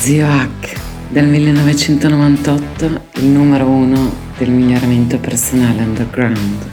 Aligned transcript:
Zio 0.00 0.26
Hack, 0.26 1.10
del 1.10 1.26
1998, 1.26 2.84
il 3.16 3.26
numero 3.26 3.66
uno 3.68 4.10
del 4.38 4.48
miglioramento 4.48 5.18
personale 5.18 5.82
underground. 5.82 6.70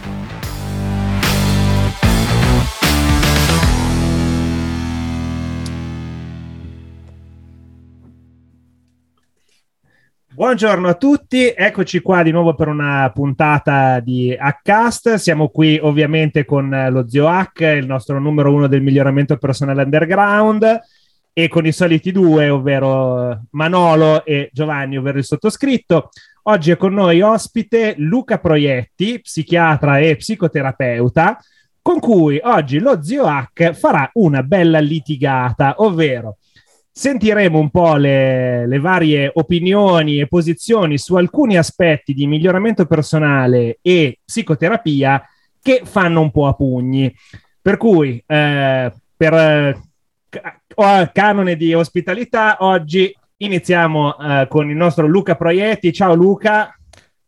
Buongiorno 10.33 10.87
a 10.87 10.94
tutti, 10.94 11.53
eccoci 11.53 11.99
qua 11.99 12.23
di 12.23 12.31
nuovo 12.31 12.55
per 12.55 12.69
una 12.69 13.12
puntata 13.13 13.99
di 13.99 14.33
Hackcast. 14.39 15.15
Siamo 15.15 15.49
qui 15.49 15.78
ovviamente 15.81 16.45
con 16.45 16.70
lo 16.89 17.09
Zio 17.09 17.27
Hack, 17.27 17.59
il 17.59 17.88
nostro 17.88 18.21
numero 18.21 18.53
uno 18.53 18.67
del 18.67 18.81
miglioramento 18.81 19.35
personale 19.35 19.84
underground 19.84 20.81
e 21.40 21.49
con 21.49 21.67
i 21.67 21.72
soliti 21.72 22.12
due, 22.12 22.50
ovvero 22.50 23.44
Manolo 23.52 24.26
e 24.26 24.50
Giovanni, 24.52 24.98
ovvero 24.98 25.20
il 25.20 25.23
sottoscritto. 25.23 26.10
Oggi 26.44 26.72
è 26.72 26.77
con 26.77 26.96
noi 26.96 27.22
ospite 27.22 27.94
Luca 28.00 28.40
Proietti, 28.40 29.22
psichiatra 29.22 30.00
e 30.00 30.16
psicoterapeuta, 30.16 31.38
con 31.80 32.00
cui 32.00 32.40
oggi 32.41 32.80
lo 32.80 33.04
zio 33.04 33.26
Hack 33.26 33.73
farà 33.73 34.10
una 34.13 34.41
bella 34.41 34.80
litigata, 34.80 35.76
ovvero 35.77 36.38
sentiremo 36.91 37.60
un 37.60 37.70
po' 37.70 37.98
le, 37.98 38.66
le, 38.66 38.80
varie 38.80 39.30
opinioni 39.32 40.20
e 40.20 40.27
posizioni 40.27 40.98
su 40.98 41.18
alcuni 41.18 41.55
aspetti 41.55 42.16
di 42.16 42.26
miglioramento 42.26 42.88
personale 42.88 43.77
e 43.84 44.18
psicoterapia 44.26 45.24
che 45.62 45.82
fanno 45.84 46.20
un 46.20 46.32
po' 46.32 46.48
a 46.48 46.54
pugni. 46.54 47.13
Per 47.62 47.77
cui, 47.77 48.24
eh, 48.26 48.91
per 49.16 49.85
canone 51.12 51.55
di 51.55 51.73
ospitalità, 51.73 52.58
oggi 52.59 53.12
iniziamo 53.38 54.15
uh, 54.18 54.48
con 54.48 54.70
il 54.70 54.76
nostro 54.76 55.07
Luca 55.07 55.35
Proietti. 55.35 55.91
Ciao 55.91 56.13
Luca. 56.13 56.77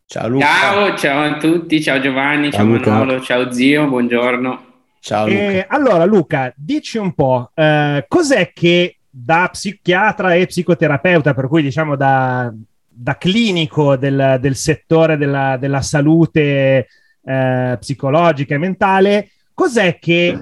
Ciao 0.05 0.27
Luca. 0.27 0.45
Ciao, 0.45 0.95
ciao 0.95 1.23
a 1.23 1.37
tutti, 1.37 1.81
ciao 1.81 1.99
Giovanni, 1.99 2.51
ciao, 2.51 2.79
ciao 2.79 2.91
Manolo, 2.91 3.21
ciao 3.21 3.51
zio, 3.51 3.87
buongiorno. 3.87 4.63
Ciao 4.99 5.27
Luca. 5.27 5.39
E, 5.39 5.65
allora 5.67 6.05
Luca, 6.05 6.53
dici 6.55 6.97
un 6.97 7.13
po', 7.13 7.51
uh, 7.53 8.03
cos'è 8.07 8.51
che 8.53 8.97
da 9.09 9.49
psichiatra 9.51 10.35
e 10.35 10.45
psicoterapeuta, 10.45 11.33
per 11.33 11.47
cui 11.47 11.61
diciamo 11.61 11.95
da, 11.95 12.53
da 12.87 13.17
clinico 13.17 13.95
del, 13.95 14.37
del 14.39 14.55
settore 14.55 15.17
della, 15.17 15.57
della 15.57 15.81
salute 15.81 16.87
uh, 17.21 17.77
psicologica 17.79 18.55
e 18.55 18.57
mentale, 18.59 19.29
cos'è 19.53 19.97
che 19.99 20.39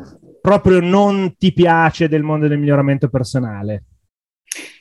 proprio 0.48 0.80
non 0.80 1.36
ti 1.38 1.52
piace 1.52 2.08
del 2.08 2.24
mondo 2.24 2.48
del 2.48 2.58
miglioramento 2.58 3.10
personale? 3.10 3.84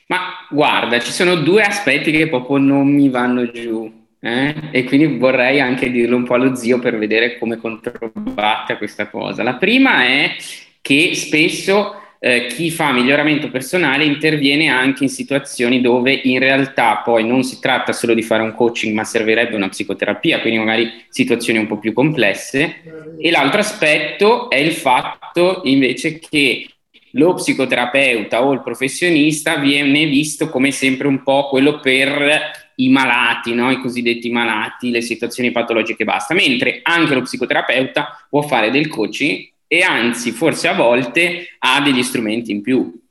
Ma 0.07 0.47
guarda, 0.49 0.97
ci 1.01 1.11
sono 1.11 1.35
due 1.35 1.61
aspetti 1.61 2.09
che 2.09 2.29
proprio 2.29 2.57
non 2.57 2.87
mi 2.87 3.09
vanno 3.09 3.51
giù. 3.51 4.05
Eh? 4.17 4.55
E 4.71 4.85
quindi 4.85 5.17
vorrei 5.17 5.59
anche 5.59 5.91
dirlo 5.91 6.15
un 6.15 6.23
po' 6.23 6.35
allo 6.35 6.55
zio 6.55 6.79
per 6.79 6.97
vedere 6.97 7.37
come 7.37 7.57
controbatte 7.57 8.77
questa 8.77 9.09
cosa. 9.09 9.43
La 9.43 9.55
prima 9.55 10.05
è 10.05 10.37
che 10.79 11.13
spesso 11.13 11.95
eh, 12.19 12.47
chi 12.47 12.71
fa 12.71 12.91
miglioramento 12.91 13.49
personale 13.49 14.03
interviene 14.03 14.69
anche 14.69 15.03
in 15.03 15.09
situazioni 15.09 15.81
dove 15.81 16.13
in 16.23 16.39
realtà 16.39 16.97
poi 16.97 17.25
non 17.25 17.43
si 17.43 17.59
tratta 17.59 17.93
solo 17.93 18.13
di 18.13 18.23
fare 18.23 18.41
un 18.41 18.53
coaching, 18.53 18.93
ma 18.93 19.03
servirebbe 19.03 19.55
una 19.55 19.69
psicoterapia, 19.69 20.41
quindi 20.41 20.59
magari 20.59 20.91
situazioni 21.09 21.59
un 21.59 21.67
po' 21.67 21.77
più 21.77 21.93
complesse. 21.93 23.15
E 23.19 23.31
l'altro 23.31 23.59
aspetto 23.59 24.49
è 24.49 24.57
il 24.57 24.73
fatto 24.73 25.61
invece 25.65 26.19
che 26.19 26.67
lo 27.11 27.33
psicoterapeuta 27.33 28.43
o 28.43 28.51
il 28.51 28.61
professionista 28.61 29.55
viene 29.55 30.05
visto 30.05 30.49
come 30.49 30.71
sempre 30.71 31.07
un 31.07 31.23
po' 31.23 31.47
quello 31.49 31.79
per 31.79 32.65
i 32.75 32.89
malati, 32.89 33.53
no? 33.53 33.71
i 33.71 33.79
cosiddetti 33.79 34.29
malati, 34.29 34.91
le 34.91 35.01
situazioni 35.01 35.51
patologiche 35.51 36.03
e 36.03 36.05
basta, 36.05 36.33
mentre 36.33 36.79
anche 36.83 37.15
lo 37.15 37.21
psicoterapeuta 37.21 38.27
può 38.29 38.41
fare 38.41 38.69
del 38.69 38.87
coaching 38.87 39.55
e 39.67 39.81
anzi 39.81 40.31
forse 40.31 40.67
a 40.67 40.73
volte 40.73 41.57
ha 41.59 41.81
degli 41.81 42.03
strumenti 42.03 42.51
in 42.51 42.61
più. 42.61 43.05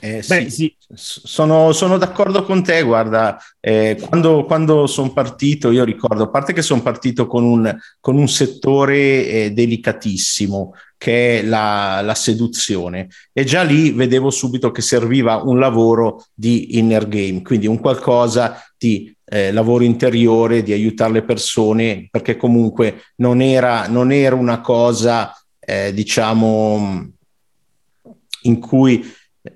Eh, 0.00 0.24
Beh, 0.26 0.50
sì, 0.50 0.50
sì. 0.50 0.74
Sono, 0.94 1.72
sono, 1.72 1.98
d'accordo 1.98 2.44
con 2.44 2.62
te, 2.62 2.82
guarda, 2.82 3.38
eh, 3.60 3.96
quando, 4.08 4.44
quando 4.44 4.86
sono 4.86 5.12
partito, 5.12 5.70
io 5.70 5.84
ricordo, 5.84 6.24
a 6.24 6.28
parte 6.28 6.52
che 6.52 6.62
sono 6.62 6.82
partito 6.82 7.26
con 7.26 7.44
un, 7.44 7.76
con 8.00 8.16
un 8.16 8.28
settore 8.28 9.26
eh, 9.26 9.50
delicatissimo, 9.52 10.74
che 10.96 11.40
è 11.40 11.42
la, 11.42 12.00
la, 12.02 12.14
seduzione, 12.14 13.08
e 13.32 13.44
già 13.44 13.62
lì 13.62 13.90
vedevo 13.90 14.30
subito 14.30 14.70
che 14.70 14.82
serviva 14.82 15.42
un 15.42 15.58
lavoro 15.58 16.24
di 16.34 16.78
inner 16.78 17.08
game, 17.08 17.42
quindi 17.42 17.66
un 17.66 17.80
qualcosa 17.80 18.62
di 18.76 19.14
eh, 19.24 19.52
lavoro 19.52 19.84
interiore, 19.84 20.62
di 20.62 20.72
aiutare 20.72 21.12
le 21.12 21.24
persone, 21.24 22.08
perché 22.10 22.36
comunque 22.36 23.02
non 23.16 23.40
era, 23.40 23.88
non 23.88 24.12
era 24.12 24.34
una 24.34 24.60
cosa 24.60 25.32
eh, 25.66 25.92
diciamo, 25.92 27.10
in 28.42 28.58
cui 28.60 29.04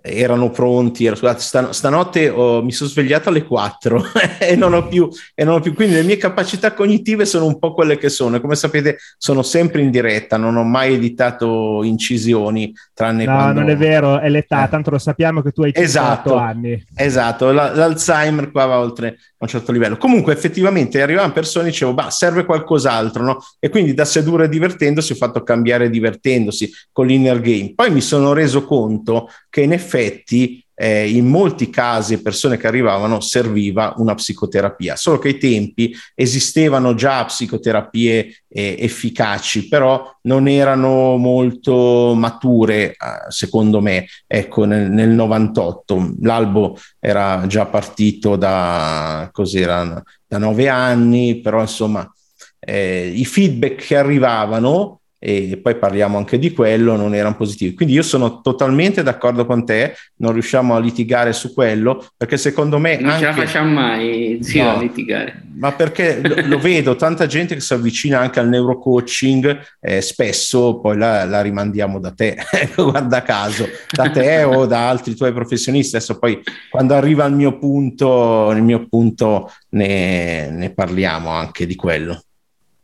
erano 0.03 0.51
pronti. 0.51 1.07
Era, 1.07 1.15
scusate, 1.15 1.41
stan- 1.41 1.73
stanotte 1.73 2.29
ho, 2.29 2.63
mi 2.63 2.73
sono 2.73 2.91
svegliato 2.91 3.29
alle 3.29 3.45
4 3.45 4.03
e, 4.39 4.57
non 4.57 4.75
ho 4.75 4.89
più, 4.89 5.09
e 5.35 5.45
non 5.45 5.55
ho 5.55 5.61
più. 5.61 5.73
Quindi 5.73 5.95
le 5.95 6.03
mie 6.03 6.17
capacità 6.17 6.75
cognitive 6.75 7.25
sono 7.25 7.47
un 7.47 7.59
po' 7.59 7.73
quelle 7.73 7.97
che 7.97 8.09
sono. 8.09 8.41
come 8.41 8.57
sapete, 8.57 8.99
sono 9.17 9.43
sempre 9.43 9.83
in 9.83 9.91
diretta, 9.91 10.37
non 10.37 10.57
ho 10.57 10.65
mai 10.65 10.95
editato 10.95 11.83
incisioni. 11.85 12.73
Tranne 12.93 13.25
no, 13.25 13.35
quando... 13.35 13.61
non 13.61 13.71
è 13.71 13.77
vero, 13.77 14.19
è 14.19 14.29
l'età, 14.29 14.67
eh. 14.67 14.69
tanto 14.69 14.91
lo 14.91 14.99
sappiamo 14.99 15.43
che 15.43 15.53
tu 15.53 15.63
hai 15.63 15.73
58 15.73 15.81
esatto, 15.83 16.37
anni. 16.37 16.85
Esatto, 16.95 17.51
L- 17.53 17.55
l'Alzheimer 17.55 18.51
qua 18.51 18.67
va 18.67 18.79
oltre 18.81 19.17
a 19.41 19.45
un 19.45 19.49
certo 19.49 19.73
livello. 19.73 19.97
Comunque, 19.97 20.35
effettivamente 20.35 21.01
arrivavano 21.01 21.33
persone 21.33 21.69
e 21.69 21.71
dicevo, 21.71 21.95
bah, 21.95 22.11
serve 22.11 22.45
qualcos'altro, 22.45 23.25
no? 23.25 23.39
E 23.59 23.71
quindi 23.71 23.95
da 23.95 24.05
sedurre 24.05 24.49
divertendosi 24.49 25.13
ho 25.13 25.17
fatto 25.17 25.43
cambiare 25.43 25.89
divertendosi 25.89 26.71
con 26.93 27.07
l'inner 27.07 27.41
game. 27.41 27.73
Poi 27.75 27.91
mi 27.91 28.03
sono 28.03 28.35
reso 28.35 28.65
conto 28.65 29.29
che 29.49 29.63
in 29.63 29.73
effetti 29.73 30.63
eh, 30.83 31.11
in 31.11 31.27
molti 31.27 31.69
casi 31.69 32.23
persone 32.23 32.57
che 32.57 32.67
arrivavano 32.67 33.21
serviva 33.21 33.93
una 33.99 34.15
psicoterapia, 34.15 34.97
solo 34.97 35.19
che 35.19 35.29
ai 35.29 35.39
tempi 35.39 35.95
esistevano 36.15 36.95
già 36.95 37.23
psicoterapie 37.27 38.45
eh, 38.49 38.77
efficaci, 38.79 39.69
però 39.69 40.11
non 40.23 40.49
erano 40.49 41.19
molto 41.19 42.15
mature, 42.17 42.93
eh, 42.93 42.97
secondo 43.29 43.83
me, 43.83 44.07
ecco, 44.27 44.65
nel, 44.65 44.91
nel 44.91 45.11
98. 45.11 46.15
L'albo 46.23 46.79
era 46.99 47.45
già 47.47 47.67
partito 47.67 48.37
da, 48.37 49.29
cos'era, 49.33 50.03
da 50.27 50.39
nove 50.39 50.71
anni, 50.71 51.43
però 51.43 51.61
insomma 51.61 52.11
eh, 52.59 53.07
i 53.15 53.27
feedback 53.27 53.87
che 53.87 53.97
arrivavano 53.99 55.00
e 55.23 55.61
poi 55.63 55.77
parliamo 55.77 56.17
anche 56.17 56.39
di 56.39 56.51
quello, 56.53 56.97
non 56.97 57.15
erano 57.15 57.37
positivi. 57.37 57.75
Quindi 57.75 57.95
io 57.95 58.03
sono 58.03 58.41
totalmente 58.41 59.03
d'accordo 59.03 59.45
con 59.45 59.67
te, 59.67 59.95
non 60.17 60.33
riusciamo 60.33 60.75
a 60.75 60.81
litigare 60.81 61.35
su 61.35 61.53
quello, 61.53 62.07
perché 62.17 62.39
secondo 62.39 62.79
me... 62.79 62.97
Non 62.97 63.11
anche... 63.11 63.21
ce 63.21 63.27
la 63.27 63.35
facciamo 63.35 63.71
mai 63.71 64.39
sì, 64.41 64.63
no, 64.63 64.77
a 64.77 64.81
litigare. 64.81 65.43
Ma 65.59 65.73
perché 65.73 66.23
lo, 66.23 66.37
lo, 66.47 66.59
vedo, 66.59 66.97
tanta 66.97 67.27
gente 67.27 67.55
che 67.55 67.61
si 67.61 67.75
avvicina 67.75 68.19
anche 68.19 68.41
al 68.41 68.49
neurocoaching, 68.49 69.61
eh, 69.79 70.01
spesso 70.01 70.81
poi 70.81 70.97
la, 70.97 71.25
la, 71.27 71.43
rimandiamo 71.43 72.01
da 72.01 72.13
te, 72.13 72.39
guarda 72.75 73.23
caso, 73.23 73.69
da 73.91 74.09
te 74.09 74.43
o 74.43 74.65
da 74.65 74.89
altri 74.89 75.15
tuoi 75.15 75.35
professionisti. 75.35 75.97
Adesso 75.97 76.19
poi 76.19 76.41
quando 76.71 76.95
arriva 76.95 77.25
al 77.25 77.35
mio 77.35 77.59
punto, 77.59 78.53
nel 78.53 78.63
mio 78.63 78.87
punto 78.89 79.53
ne, 79.71 80.49
ne 80.49 80.71
parliamo 80.71 81.29
anche 81.29 81.67
di 81.67 81.75
quello. 81.75 82.23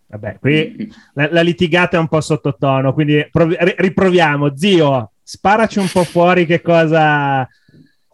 Vabbè, 0.09 0.39
qui 0.39 0.93
la, 1.15 1.29
la, 1.33 1.41
litigata 1.41 1.97
è 1.97 2.01
un 2.01 2.07
po' 2.07 2.21
sottotono, 2.21 2.95
quindi 2.95 3.27
provi- 3.31 3.57
riproviamo. 3.59 4.57
Zio, 4.57 5.13
sparaci 5.23 5.81
un 5.81 5.89
po' 5.89 6.05
fuori 6.05 6.47
che 6.47 6.63
cosa, 6.63 7.49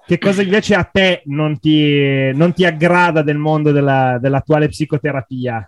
che 0.06 0.18
cosa 0.18 0.42
invece 0.42 0.74
a 0.74 0.84
te 0.84 1.22
non 1.26 1.58
ti, 1.58 2.32
non 2.34 2.54
ti 2.54 2.64
aggrada 2.64 3.22
del 3.22 3.36
mondo 3.36 3.72
della, 3.72 4.18
dell'attuale 4.18 4.68
psicoterapia. 4.68 5.66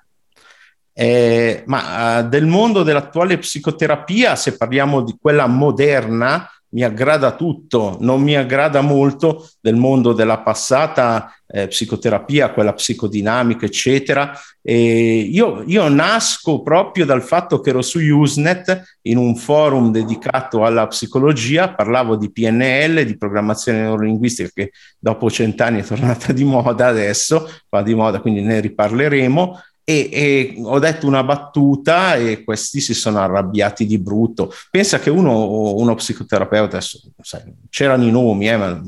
Eh, 0.97 1.65
ma 1.67 2.21
uh, 2.21 2.29
del 2.29 2.47
mondo 2.47 2.83
dell'attuale 2.83 3.37
psicoterapia, 3.37 4.37
se 4.37 4.57
parliamo 4.57 5.03
di 5.03 5.17
quella 5.21 5.47
moderna, 5.47 6.49
mi 6.75 6.83
aggrada 6.83 7.37
tutto, 7.37 7.97
non 8.01 8.21
mi 8.21 8.37
aggrada 8.37 8.81
molto 8.81 9.49
del 9.61 9.77
mondo 9.77 10.13
della 10.13 10.41
passata 10.41 11.33
eh, 11.47 11.69
psicoterapia, 11.69 12.51
quella 12.53 12.73
psicodinamica, 12.73 13.65
eccetera. 13.65 14.37
E 14.61 15.19
io, 15.19 15.63
io 15.67 15.89
nasco 15.89 16.63
proprio 16.63 17.05
dal 17.05 17.23
fatto 17.23 17.61
che 17.61 17.71
ero 17.71 17.81
su 17.81 18.01
Usenet 18.01 18.99
in 19.03 19.19
un 19.19 19.37
forum 19.37 19.93
dedicato 19.93 20.65
alla 20.65 20.89
psicologia, 20.89 21.73
parlavo 21.73 22.17
di 22.17 22.33
PNL, 22.33 23.05
di 23.05 23.17
programmazione 23.17 23.83
neurolinguistica, 23.83 24.51
che 24.53 24.73
dopo 24.99 25.31
cent'anni 25.31 25.81
è 25.81 25.85
tornata 25.85 26.33
di 26.33 26.43
moda 26.43 26.89
adesso, 26.89 27.49
va 27.69 27.83
di 27.83 27.95
moda, 27.95 28.21
quindi 28.21 28.41
ne 28.41 28.59
riparleremo 28.59 29.61
e, 29.85 30.09
e, 30.11 30.55
ho 30.63 30.79
detto 30.79 31.07
una 31.07 31.23
battuta 31.23 32.17
e 32.17 32.43
questi 32.43 32.81
si 32.81 32.95
sono 32.95 33.19
arrabbiati 33.21 33.85
di 33.85 33.99
brutto. 33.99 34.53
Pensa 34.71 34.99
che 34.99 35.11
uno, 35.11 35.75
uno 35.75 35.95
psicoterapeuta, 35.95 36.77
adesso, 36.77 37.01
sai, 37.21 37.43
c'erano 37.69 38.05
i 38.05 38.11
nomi, 38.11 38.49
eh, 38.49 38.57
ma 38.57 38.83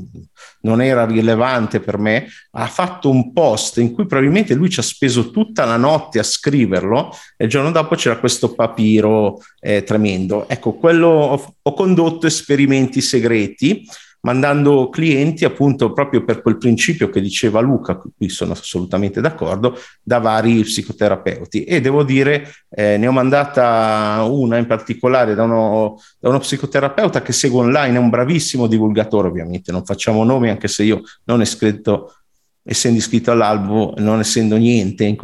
non 0.61 0.81
era 0.81 1.05
rilevante 1.05 1.79
per 1.79 1.97
me, 1.99 2.27
ha 2.51 2.65
fatto 2.65 3.09
un 3.09 3.31
post 3.31 3.77
in 3.77 3.93
cui 3.93 4.07
probabilmente 4.07 4.55
lui 4.55 4.69
ci 4.69 4.79
ha 4.79 4.83
speso 4.83 5.29
tutta 5.29 5.65
la 5.65 5.77
notte 5.77 6.19
a 6.19 6.23
scriverlo 6.23 7.11
e 7.37 7.45
il 7.45 7.49
giorno 7.49 7.71
dopo 7.71 7.95
c'era 7.95 8.17
questo 8.17 8.53
papiro 8.53 9.39
eh, 9.59 9.83
tremendo. 9.83 10.49
Ecco, 10.49 10.73
quello 10.73 11.07
ho, 11.07 11.55
ho 11.61 11.73
condotto 11.73 12.25
esperimenti 12.25 13.01
segreti 13.01 13.85
mandando 14.21 14.89
clienti 14.89 15.45
appunto 15.45 15.93
proprio 15.93 16.23
per 16.23 16.41
quel 16.41 16.57
principio 16.57 17.09
che 17.09 17.21
diceva 17.21 17.59
Luca, 17.59 17.95
cui 17.95 18.29
sono 18.29 18.53
assolutamente 18.53 19.21
d'accordo, 19.21 19.77
da 20.01 20.19
vari 20.19 20.61
psicoterapeuti. 20.61 21.63
E 21.63 21.81
devo 21.81 22.03
dire, 22.03 22.49
eh, 22.69 22.97
ne 22.97 23.07
ho 23.07 23.11
mandata 23.11 24.23
una 24.27 24.57
in 24.57 24.65
particolare 24.65 25.35
da 25.35 25.43
uno, 25.43 26.01
da 26.19 26.29
uno 26.29 26.39
psicoterapeuta 26.39 27.21
che 27.21 27.33
segue 27.33 27.59
online, 27.61 27.95
è 27.95 27.99
un 27.99 28.09
bravissimo 28.09 28.67
divulgatore 28.67 29.27
ovviamente, 29.27 29.71
non 29.71 29.85
facciamo 29.85 30.23
nomi 30.23 30.49
anche 30.49 30.67
se 30.67 30.83
io 30.83 31.01
non 31.25 31.41
è 31.41 31.45
scritto 31.45 32.11
essendo 32.69 32.99
iscritto 32.99 33.31
all'albo, 33.31 33.93
non 33.97 34.19
essendo 34.19 34.57
niente, 34.57 35.05
in, 35.05 35.15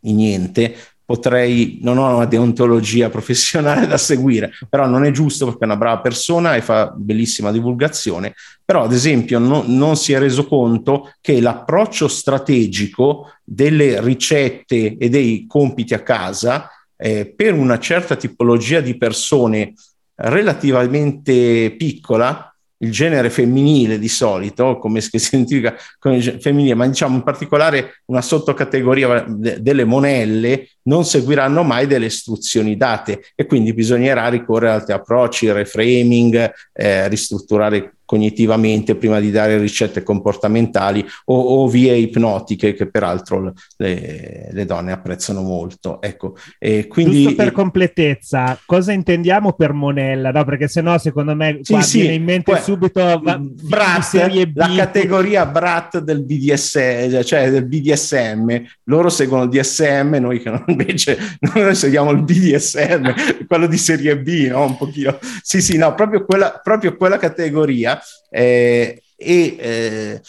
in 0.00 0.16
niente, 0.16 0.76
potrei, 1.10 1.80
non 1.82 1.98
ho 1.98 2.14
una 2.14 2.24
deontologia 2.24 3.10
professionale 3.10 3.88
da 3.88 3.98
seguire, 3.98 4.52
però 4.68 4.86
non 4.86 5.04
è 5.04 5.10
giusto 5.10 5.44
perché 5.46 5.62
è 5.62 5.64
una 5.64 5.76
brava 5.76 5.98
persona 5.98 6.54
e 6.54 6.62
fa 6.62 6.92
bellissima 6.94 7.50
divulgazione, 7.50 8.32
però 8.64 8.84
ad 8.84 8.92
esempio 8.92 9.40
no, 9.40 9.64
non 9.66 9.96
si 9.96 10.12
è 10.12 10.20
reso 10.20 10.46
conto 10.46 11.12
che 11.20 11.40
l'approccio 11.40 12.06
strategico 12.06 13.32
delle 13.42 14.00
ricette 14.00 14.96
e 14.96 15.08
dei 15.08 15.46
compiti 15.48 15.94
a 15.94 16.02
casa 16.04 16.70
eh, 16.96 17.26
per 17.26 17.54
una 17.54 17.80
certa 17.80 18.14
tipologia 18.14 18.78
di 18.78 18.96
persone 18.96 19.74
relativamente 20.14 21.74
piccola 21.76 22.49
il 22.82 22.90
genere 22.90 23.30
femminile 23.30 23.98
di 23.98 24.08
solito, 24.08 24.78
come 24.78 25.00
si 25.00 25.10
identifica 25.16 25.76
come 25.98 26.20
femminile, 26.20 26.74
ma 26.74 26.86
diciamo 26.86 27.16
in 27.16 27.22
particolare 27.22 28.02
una 28.06 28.22
sottocategoria 28.22 29.24
delle 29.28 29.84
monelle, 29.84 30.68
non 30.82 31.04
seguiranno 31.04 31.62
mai 31.62 31.86
delle 31.86 32.06
istruzioni 32.06 32.76
date 32.76 33.22
e 33.34 33.46
quindi 33.46 33.72
bisognerà 33.72 34.28
ricorrere 34.28 34.72
ad 34.72 34.80
altri 34.80 34.94
approcci, 34.94 35.52
reframing, 35.52 36.52
eh, 36.72 37.08
ristrutturare 37.08 37.96
cognitivamente 38.10 38.96
prima 38.96 39.20
di 39.20 39.30
dare 39.30 39.56
ricette 39.56 40.02
comportamentali 40.02 41.06
o, 41.26 41.38
o 41.38 41.68
vie 41.68 41.94
ipnotiche 41.94 42.74
che 42.74 42.90
peraltro 42.90 43.52
le, 43.76 44.48
le, 44.50 44.64
donne 44.64 44.90
apprezzano 44.90 45.42
molto. 45.42 46.02
Ecco, 46.02 46.36
e 46.58 46.88
quindi, 46.88 47.22
Giusto 47.22 47.36
per 47.36 47.52
completezza, 47.52 48.58
cosa 48.66 48.90
intendiamo 48.90 49.52
per 49.52 49.74
monella? 49.74 50.32
No, 50.32 50.44
perché 50.44 50.66
se 50.66 50.80
no 50.80 50.98
secondo 50.98 51.36
me 51.36 51.60
sì, 51.62 51.80
sì, 51.82 52.00
viene 52.00 52.14
in 52.14 52.24
mente 52.24 52.50
poi, 52.50 52.60
subito 52.60 53.20
va, 53.22 53.38
brat, 53.38 54.12
la 54.54 54.72
categoria 54.74 55.46
brat 55.46 56.00
del 56.00 56.24
BDSM, 56.24 57.22
cioè 57.22 57.48
del 57.48 57.66
BDSM. 57.66 58.60
Loro 58.86 59.08
seguono 59.08 59.44
il 59.44 59.50
DSM, 59.50 60.16
noi 60.16 60.40
che 60.40 60.64
invece 60.66 61.16
noi 61.54 61.76
seguiamo 61.76 62.10
il 62.10 62.22
BDSM, 62.22 63.46
quello 63.46 63.68
di 63.68 63.78
serie 63.78 64.18
B, 64.18 64.48
no? 64.48 64.64
Un 64.64 64.76
pochino. 64.76 65.16
Sì, 65.42 65.62
sì, 65.62 65.78
no, 65.78 65.94
proprio 65.94 66.24
quella, 66.24 66.58
proprio 66.60 66.96
quella 66.96 67.18
categoria 67.18 67.99
eh, 68.30 69.02
e, 69.16 69.56
eh, 69.58 70.20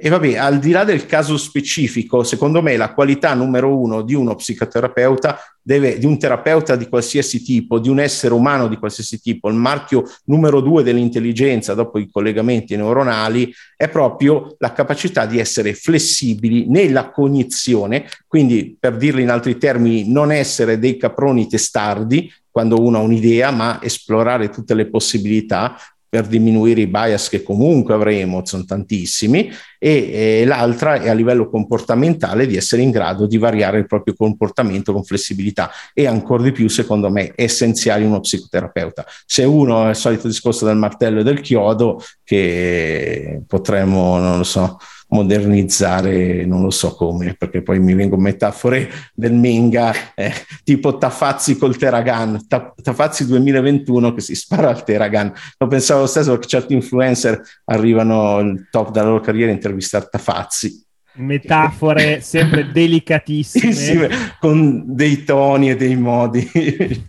e 0.00 0.08
vabbè, 0.08 0.36
al 0.36 0.60
di 0.60 0.70
là 0.70 0.84
del 0.84 1.06
caso 1.06 1.36
specifico, 1.36 2.22
secondo 2.22 2.62
me 2.62 2.76
la 2.76 2.94
qualità 2.94 3.34
numero 3.34 3.76
uno 3.76 4.02
di 4.02 4.14
uno 4.14 4.36
psicoterapeuta 4.36 5.40
deve, 5.60 5.98
di 5.98 6.06
un 6.06 6.16
terapeuta 6.16 6.76
di 6.76 6.88
qualsiasi 6.88 7.42
tipo, 7.42 7.80
di 7.80 7.88
un 7.88 7.98
essere 7.98 8.32
umano 8.32 8.68
di 8.68 8.76
qualsiasi 8.76 9.20
tipo, 9.20 9.48
il 9.48 9.56
marchio 9.56 10.04
numero 10.26 10.60
due 10.60 10.84
dell'intelligenza 10.84 11.74
dopo 11.74 11.98
i 11.98 12.08
collegamenti 12.08 12.76
neuronali 12.76 13.52
è 13.76 13.88
proprio 13.88 14.54
la 14.58 14.72
capacità 14.72 15.26
di 15.26 15.40
essere 15.40 15.74
flessibili 15.74 16.68
nella 16.68 17.10
cognizione, 17.10 18.08
quindi 18.28 18.76
per 18.78 18.96
dirlo 18.96 19.20
in 19.20 19.30
altri 19.30 19.58
termini, 19.58 20.08
non 20.08 20.30
essere 20.30 20.78
dei 20.78 20.96
caproni 20.96 21.48
testardi 21.48 22.32
quando 22.48 22.80
uno 22.80 22.98
ha 22.98 23.02
un'idea, 23.02 23.50
ma 23.50 23.82
esplorare 23.82 24.48
tutte 24.48 24.74
le 24.74 24.88
possibilità, 24.88 25.76
per 26.08 26.26
diminuire 26.26 26.80
i 26.80 26.86
bias 26.86 27.28
che 27.28 27.42
comunque 27.42 27.94
avremo, 27.94 28.44
sono 28.44 28.64
tantissimi, 28.64 29.50
e, 29.78 30.40
e, 30.40 30.44
l'altra 30.44 30.94
è 30.94 31.08
a 31.08 31.12
livello 31.12 31.48
comportamentale 31.48 32.46
di 32.46 32.56
essere 32.56 32.82
in 32.82 32.90
grado 32.90 33.26
di 33.26 33.38
variare 33.38 33.78
il 33.78 33.86
proprio 33.86 34.14
comportamento 34.14 34.92
con 34.92 35.04
flessibilità 35.04 35.70
e 35.92 36.06
ancora 36.06 36.42
di 36.42 36.52
più, 36.52 36.68
secondo 36.68 37.10
me, 37.10 37.32
essenziale 37.34 38.04
uno 38.04 38.20
psicoterapeuta. 38.20 39.04
Se 39.26 39.44
uno 39.44 39.86
è 39.86 39.90
il 39.90 39.96
solito 39.96 40.26
discorso 40.26 40.64
del 40.64 40.76
martello 40.76 41.20
e 41.20 41.24
del 41.24 41.40
chiodo, 41.40 42.02
che 42.24 43.42
potremmo, 43.46 44.18
non 44.18 44.38
lo 44.38 44.44
so, 44.44 44.78
modernizzare, 45.08 46.44
non 46.44 46.62
lo 46.62 46.70
so 46.70 46.94
come, 46.94 47.34
perché 47.34 47.62
poi 47.62 47.78
mi 47.78 47.94
vengono 47.94 48.22
metafore 48.22 48.90
del 49.14 49.32
Menga, 49.32 49.92
eh, 50.14 50.32
tipo 50.64 50.98
Tafazzi 50.98 51.56
col 51.56 51.76
Teragan, 51.76 52.46
Ta- 52.46 52.74
Tafazzi 52.80 53.26
2021 53.26 54.14
che 54.14 54.20
si 54.20 54.34
spara 54.34 54.68
al 54.68 54.84
Teragan. 54.84 55.32
Lo 55.58 55.66
pensavo 55.66 56.00
lo 56.00 56.06
stesso 56.06 56.30
perché 56.32 56.48
certi 56.48 56.74
influencer 56.74 57.40
arrivano 57.64 58.36
al 58.36 58.68
top 58.70 58.90
della 58.90 59.06
loro 59.06 59.20
carriera 59.20 59.50
a 59.50 59.54
intervistare 59.54 60.08
Tafazzi. 60.10 60.84
Metafore 61.14 62.20
sempre 62.20 62.70
delicatissime. 62.72 64.08
con 64.38 64.84
dei 64.86 65.24
toni 65.24 65.70
e 65.70 65.76
dei 65.76 65.96
modi. 65.96 66.48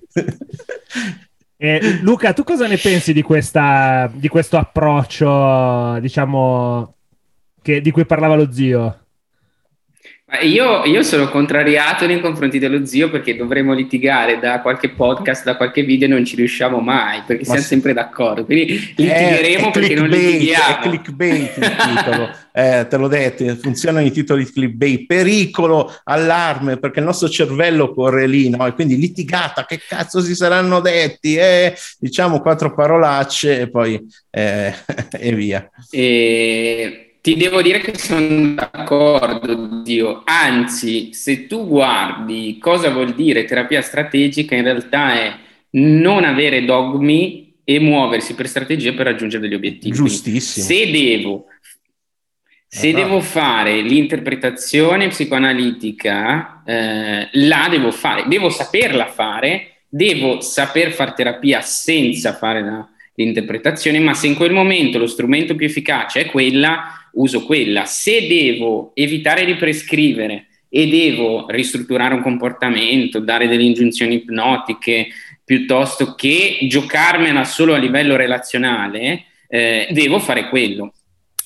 Eh, 1.61 1.99
Luca, 2.03 2.31
tu 2.31 2.45
cosa 2.45 2.67
ne 2.67 2.77
pensi 2.77 3.11
di, 3.11 3.21
questa, 3.21 4.09
di 4.13 4.29
questo 4.29 4.55
approccio, 4.55 5.99
diciamo, 5.99 6.98
che, 7.69 7.81
di 7.81 7.91
cui 7.91 8.05
parlava 8.05 8.35
lo 8.35 8.51
zio? 8.51 9.03
Io, 10.43 10.83
io, 10.85 11.01
sono 11.01 11.27
contrariato 11.27 12.05
nei 12.05 12.21
confronti 12.21 12.59
dello 12.59 12.85
zio 12.85 13.09
perché 13.09 13.35
dovremmo 13.35 13.73
litigare 13.73 14.37
da 14.37 14.61
qualche 14.61 14.89
podcast, 14.89 15.43
da 15.43 15.57
qualche 15.57 15.81
video 15.81 16.07
e 16.07 16.11
non 16.11 16.23
ci 16.23 16.35
riusciamo 16.35 16.79
mai 16.79 17.23
perché 17.25 17.41
Ma 17.41 17.45
siamo 17.45 17.61
sì. 17.61 17.67
sempre 17.67 17.93
d'accordo. 17.93 18.45
Quindi 18.45 18.93
litigheremo 18.95 19.71
perché 19.71 19.95
non 19.95 20.07
litighiamo. 20.07 20.75
È 20.75 20.79
clickbait 20.81 21.57
il 21.57 21.75
titolo, 21.75 22.29
eh, 22.53 22.85
te 22.87 22.97
l'ho 22.97 23.07
detto, 23.07 23.55
funzionano 23.55 24.05
i 24.05 24.11
titoli 24.11 24.45
clickbait. 24.45 25.07
Pericolo, 25.07 25.91
allarme 26.03 26.77
perché 26.77 26.99
il 26.99 27.05
nostro 27.05 27.27
cervello 27.27 27.91
corre 27.91 28.27
lì, 28.27 28.49
no? 28.49 28.67
E 28.67 28.73
quindi 28.73 28.97
litigata, 28.97 29.65
che 29.65 29.79
cazzo 29.85 30.21
si 30.21 30.35
saranno 30.35 30.79
detti? 30.79 31.37
Eh, 31.37 31.73
diciamo 31.97 32.39
quattro 32.39 32.75
parolacce 32.75 33.61
e 33.61 33.69
poi 33.69 33.99
eh, 34.29 34.73
e 35.09 35.33
via. 35.33 35.67
E 35.89 37.08
ti 37.29 37.35
devo 37.35 37.61
dire 37.61 37.79
che 37.79 37.95
sono 37.95 38.53
d'accordo, 38.55 39.81
Dio. 39.83 40.23
Anzi, 40.25 41.13
se 41.13 41.45
tu 41.45 41.67
guardi 41.67 42.57
cosa 42.59 42.89
vuol 42.89 43.13
dire 43.13 43.45
terapia 43.45 43.83
strategica, 43.83 44.55
in 44.55 44.63
realtà 44.63 45.13
è 45.13 45.37
non 45.71 46.23
avere 46.23 46.65
dogmi 46.65 47.53
e 47.63 47.79
muoversi 47.79 48.33
per 48.33 48.47
strategie 48.47 48.93
per 48.93 49.05
raggiungere 49.05 49.43
degli 49.43 49.53
obiettivi. 49.53 49.95
Giustissimo. 49.95 50.65
Se 50.65 50.89
devo, 50.89 51.45
se 52.67 52.93
devo 52.93 53.19
fare 53.19 53.81
l'interpretazione 53.81 55.09
psicoanalitica, 55.09 56.63
eh, 56.65 57.29
la 57.33 57.67
devo 57.69 57.91
fare, 57.91 58.23
devo 58.27 58.49
saperla 58.49 59.05
fare, 59.05 59.83
devo 59.87 60.41
saper 60.41 60.91
fare 60.93 61.13
terapia 61.15 61.61
senza 61.61 62.33
fare 62.33 62.61
la, 62.63 62.89
l'interpretazione, 63.13 63.99
ma 63.99 64.15
se 64.15 64.25
in 64.25 64.35
quel 64.35 64.51
momento 64.51 64.97
lo 64.97 65.05
strumento 65.05 65.53
più 65.53 65.67
efficace 65.67 66.21
è 66.21 66.25
quella, 66.25 66.98
uso 67.13 67.45
quella. 67.45 67.85
Se 67.85 68.27
devo 68.27 68.91
evitare 68.93 69.45
di 69.45 69.55
prescrivere 69.55 70.47
e 70.69 70.87
devo 70.87 71.45
ristrutturare 71.49 72.13
un 72.13 72.21
comportamento, 72.21 73.19
dare 73.19 73.47
delle 73.47 73.63
ingiunzioni 73.63 74.15
ipnotiche, 74.15 75.07
piuttosto 75.43 76.13
che 76.13 76.59
giocarmela 76.67 77.43
solo 77.43 77.73
a 77.73 77.77
livello 77.77 78.15
relazionale, 78.15 79.25
eh, 79.47 79.87
devo 79.91 80.19
fare 80.19 80.47
quello. 80.49 80.93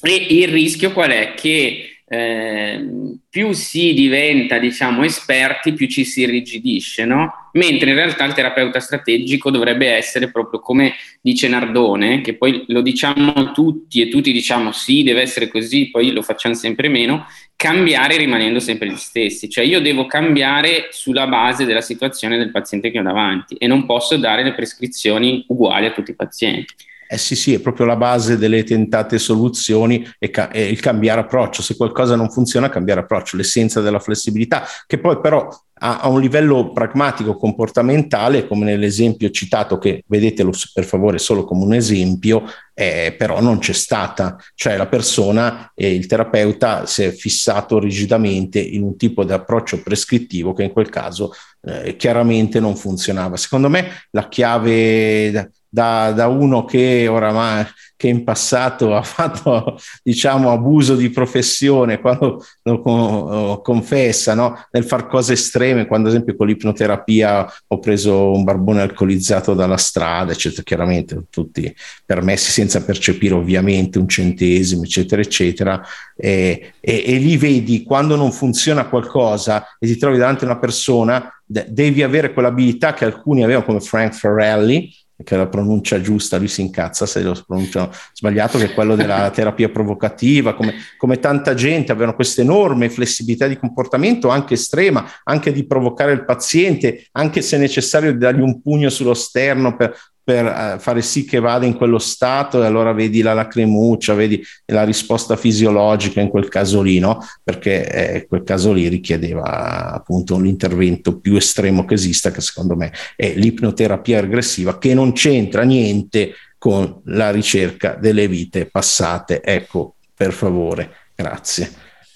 E 0.01 0.27
il 0.29 0.50
rischio 0.50 0.91
qual 0.91 1.12
è? 1.12 1.34
Che 1.36 1.92
eh, 2.13 2.86
più 3.27 3.53
si 3.53 3.91
diventa, 3.96 4.60
diciamo, 4.60 5.03
esperti, 5.03 5.74
più 5.74 5.88
ci 5.88 6.05
si 6.05 6.22
irrigidisce, 6.22 7.05
no? 7.05 7.50
Mentre 7.53 7.89
in 7.89 7.96
realtà 7.96 8.24
il 8.25 8.34
terapeuta 8.34 8.79
strategico 8.79 9.50
dovrebbe 9.50 9.88
essere 9.88 10.29
proprio 10.29 10.60
come 10.60 10.93
dice 11.22 11.48
Nardone, 11.48 12.22
che 12.22 12.36
poi 12.36 12.65
lo 12.67 12.82
diciamo 12.82 13.51
tutti 13.51 14.00
e 14.01 14.10
tutti 14.10 14.32
diciamo 14.32 14.72
sì, 14.72 15.01
deve 15.01 15.22
essere 15.22 15.48
così, 15.48 15.89
poi 15.89 16.12
lo 16.12 16.22
facciamo 16.22 16.53
sempre 16.53 16.88
meno, 16.88 17.25
cambiare 17.55 18.17
rimanendo 18.17 18.60
sempre 18.60 18.89
gli 18.89 18.96
stessi. 18.96 19.50
Cioè 19.50 19.63
io 19.63 19.82
devo 19.82 20.05
cambiare 20.05 20.89
sulla 20.91 21.25
base 21.25 21.65
della 21.65 21.82
situazione 21.82 22.38
del 22.38 22.51
paziente 22.51 22.91
che 22.91 23.00
ho 23.00 23.03
davanti 23.03 23.55
e 23.55 23.65
non 23.65 23.88
posso 23.88 24.17
dare 24.17 24.43
le 24.43 24.53
prescrizioni 24.53 25.43
uguali 25.48 25.88
a 25.88 25.91
tutti 25.91 26.12
i 26.12 26.15
pazienti. 26.15 26.75
Eh 27.07 27.17
sì, 27.17 27.36
sì, 27.36 27.53
è 27.53 27.60
proprio 27.60 27.86
la 27.86 27.95
base 27.95 28.38
delle 28.38 28.63
tentate 28.63 29.19
soluzioni 29.19 30.07
e, 30.17 30.29
ca- 30.29 30.51
il 30.53 30.79
cambiare 30.79 31.22
approccio. 31.22 31.62
Se 31.62 31.75
qualcosa 31.75 32.15
non 32.15 32.29
funziona, 32.29 32.69
cambiare 32.69 33.01
approccio, 33.01 33.38
l'essenza 33.38 33.81
della 33.81 34.00
flessibilità, 34.00 34.63
che 34.88 35.00
poi 35.00 35.19
però 35.19 35.48
a, 35.75 36.00
a, 36.00 36.07
un 36.07 36.22
livello 36.22 36.72
pragmatico 36.72 37.36
comportamentale, 37.36 38.48
come 38.48 38.65
nell'esempio 38.65 39.29
citato, 39.29 39.77
che 39.77 40.03
vedetelo 40.07 40.51
per 40.74 40.86
favore 40.86 41.17
solo 41.17 41.43
come 41.43 41.63
un 41.63 41.74
esempio, 41.74 42.43
eh, 42.74 43.13
però 43.17 43.41
non 43.41 43.60
c'è 43.60 43.74
stata, 43.74 44.38
cioè 44.55 44.77
la 44.77 44.88
persona 44.88 45.72
e 45.75 45.93
il 45.93 46.05
terapeuta 46.07 46.86
si 46.86 47.03
è 47.03 47.12
fissato 47.12 47.79
rigidamente 47.79 48.60
in 48.60 48.83
un 48.83 48.95
tipo 48.98 49.24
di 49.24 49.33
approccio 49.33 49.81
prescrittivo 49.81 50.53
che 50.53 50.63
in 50.63 50.72
quel 50.72 50.89
caso 50.89 51.33
eh, 51.62 51.95
chiaramente 51.95 52.60
non 52.60 52.75
funzionava. 52.75 53.36
Secondo 53.38 53.69
me 53.69 53.88
la 54.12 54.27
chiave 54.29 55.51
da, 55.73 56.11
da 56.11 56.27
uno 56.27 56.65
che 56.65 57.07
oramai 57.07 57.65
che 57.95 58.07
in 58.07 58.23
passato 58.23 58.95
ha 58.95 59.01
fatto 59.01 59.79
diciamo 60.03 60.51
abuso 60.51 60.95
di 60.95 61.09
professione 61.09 61.99
quando 61.99 62.45
lo 62.61 63.59
confessa 63.63 64.35
no? 64.35 64.67
nel 64.69 64.83
far 64.83 65.07
cose 65.07 65.33
estreme 65.33 65.87
quando 65.87 66.09
ad 66.09 66.13
esempio 66.13 66.35
con 66.35 66.45
l'ipnoterapia 66.45 67.51
ho 67.65 67.79
preso 67.79 68.33
un 68.33 68.43
barbone 68.43 68.81
alcolizzato 68.81 69.55
dalla 69.55 69.77
strada 69.77 70.31
eccetera 70.31 70.61
chiaramente 70.61 71.23
tutti 71.31 71.73
permessi 72.05 72.51
senza 72.51 72.83
percepire 72.83 73.33
ovviamente 73.33 73.97
un 73.97 74.07
centesimo 74.07 74.83
eccetera 74.83 75.23
eccetera 75.23 75.81
e, 76.15 76.73
e, 76.79 77.03
e 77.03 77.17
lì 77.17 77.35
vedi 77.35 77.81
quando 77.81 78.15
non 78.15 78.31
funziona 78.31 78.85
qualcosa 78.85 79.65
e 79.79 79.87
ti 79.87 79.97
trovi 79.97 80.19
davanti 80.19 80.43
a 80.43 80.47
una 80.49 80.59
persona 80.59 81.33
devi 81.45 82.03
avere 82.03 82.31
quell'abilità 82.31 82.93
che 82.93 83.05
alcuni 83.05 83.43
avevano 83.43 83.65
come 83.65 83.79
Frank 83.79 84.13
Ferrelli 84.13 84.91
che 85.23 85.35
è 85.35 85.37
la 85.37 85.47
pronuncia 85.47 86.01
giusta, 86.01 86.37
lui 86.37 86.47
si 86.47 86.61
incazza 86.61 87.05
se 87.05 87.21
lo 87.21 87.41
pronunciano 87.45 87.91
sbagliato, 88.13 88.57
che 88.57 88.65
è 88.65 88.73
quello 88.73 88.95
della 88.95 89.29
terapia 89.33 89.69
provocativa, 89.69 90.53
come, 90.53 90.73
come, 90.97 91.19
tanta 91.19 91.53
gente 91.53 91.91
avevano 91.91 92.15
questa 92.15 92.41
enorme 92.41 92.89
flessibilità 92.89 93.47
di 93.47 93.57
comportamento, 93.57 94.29
anche 94.29 94.55
estrema, 94.55 95.05
anche 95.23 95.51
di 95.51 95.65
provocare 95.65 96.11
il 96.11 96.25
paziente, 96.25 97.07
anche 97.13 97.41
se 97.41 97.57
necessario 97.57 98.15
dargli 98.15 98.41
un 98.41 98.61
pugno 98.61 98.89
sullo 98.89 99.13
sterno 99.13 99.75
per, 99.75 99.95
per 100.23 100.45
uh, 100.45 100.79
fare 100.79 101.01
sì 101.01 101.25
che 101.25 101.39
vada 101.39 101.65
in 101.65 101.75
quello 101.75 101.99
stato 101.99 102.63
e 102.63 102.65
allora 102.65 102.93
vedi 102.93 103.21
la 103.21 103.33
lacrimuccia, 103.33 104.13
vedi 104.13 104.41
la 104.67 104.83
risposta 104.83 105.35
fisiologica 105.35 106.21
in 106.21 106.29
quel 106.29 106.47
caso 106.47 106.81
lì, 106.81 106.99
no? 106.99 107.19
Perché 107.43 107.89
eh, 107.91 108.27
quel 108.27 108.43
caso 108.43 108.71
lì 108.71 108.87
richiedeva 108.87 109.91
appunto 109.91 110.39
l'intervento 110.39 111.19
più 111.19 111.35
estremo 111.35 111.83
che 111.83 111.95
esista, 111.95 112.31
che 112.31 112.41
secondo 112.41 112.75
me 112.75 112.93
è 113.15 113.33
l'ipnoterapia 113.35 114.21
regressiva, 114.21 114.77
che 114.77 114.93
non 114.93 115.11
c'entra 115.11 115.63
niente 115.63 116.33
con 116.57 117.01
la 117.05 117.29
ricerca 117.29 117.97
delle 117.99 118.29
vite 118.29 118.65
passate. 118.67 119.41
Ecco, 119.43 119.95
per 120.15 120.31
favore, 120.31 120.89
grazie. 121.13 121.69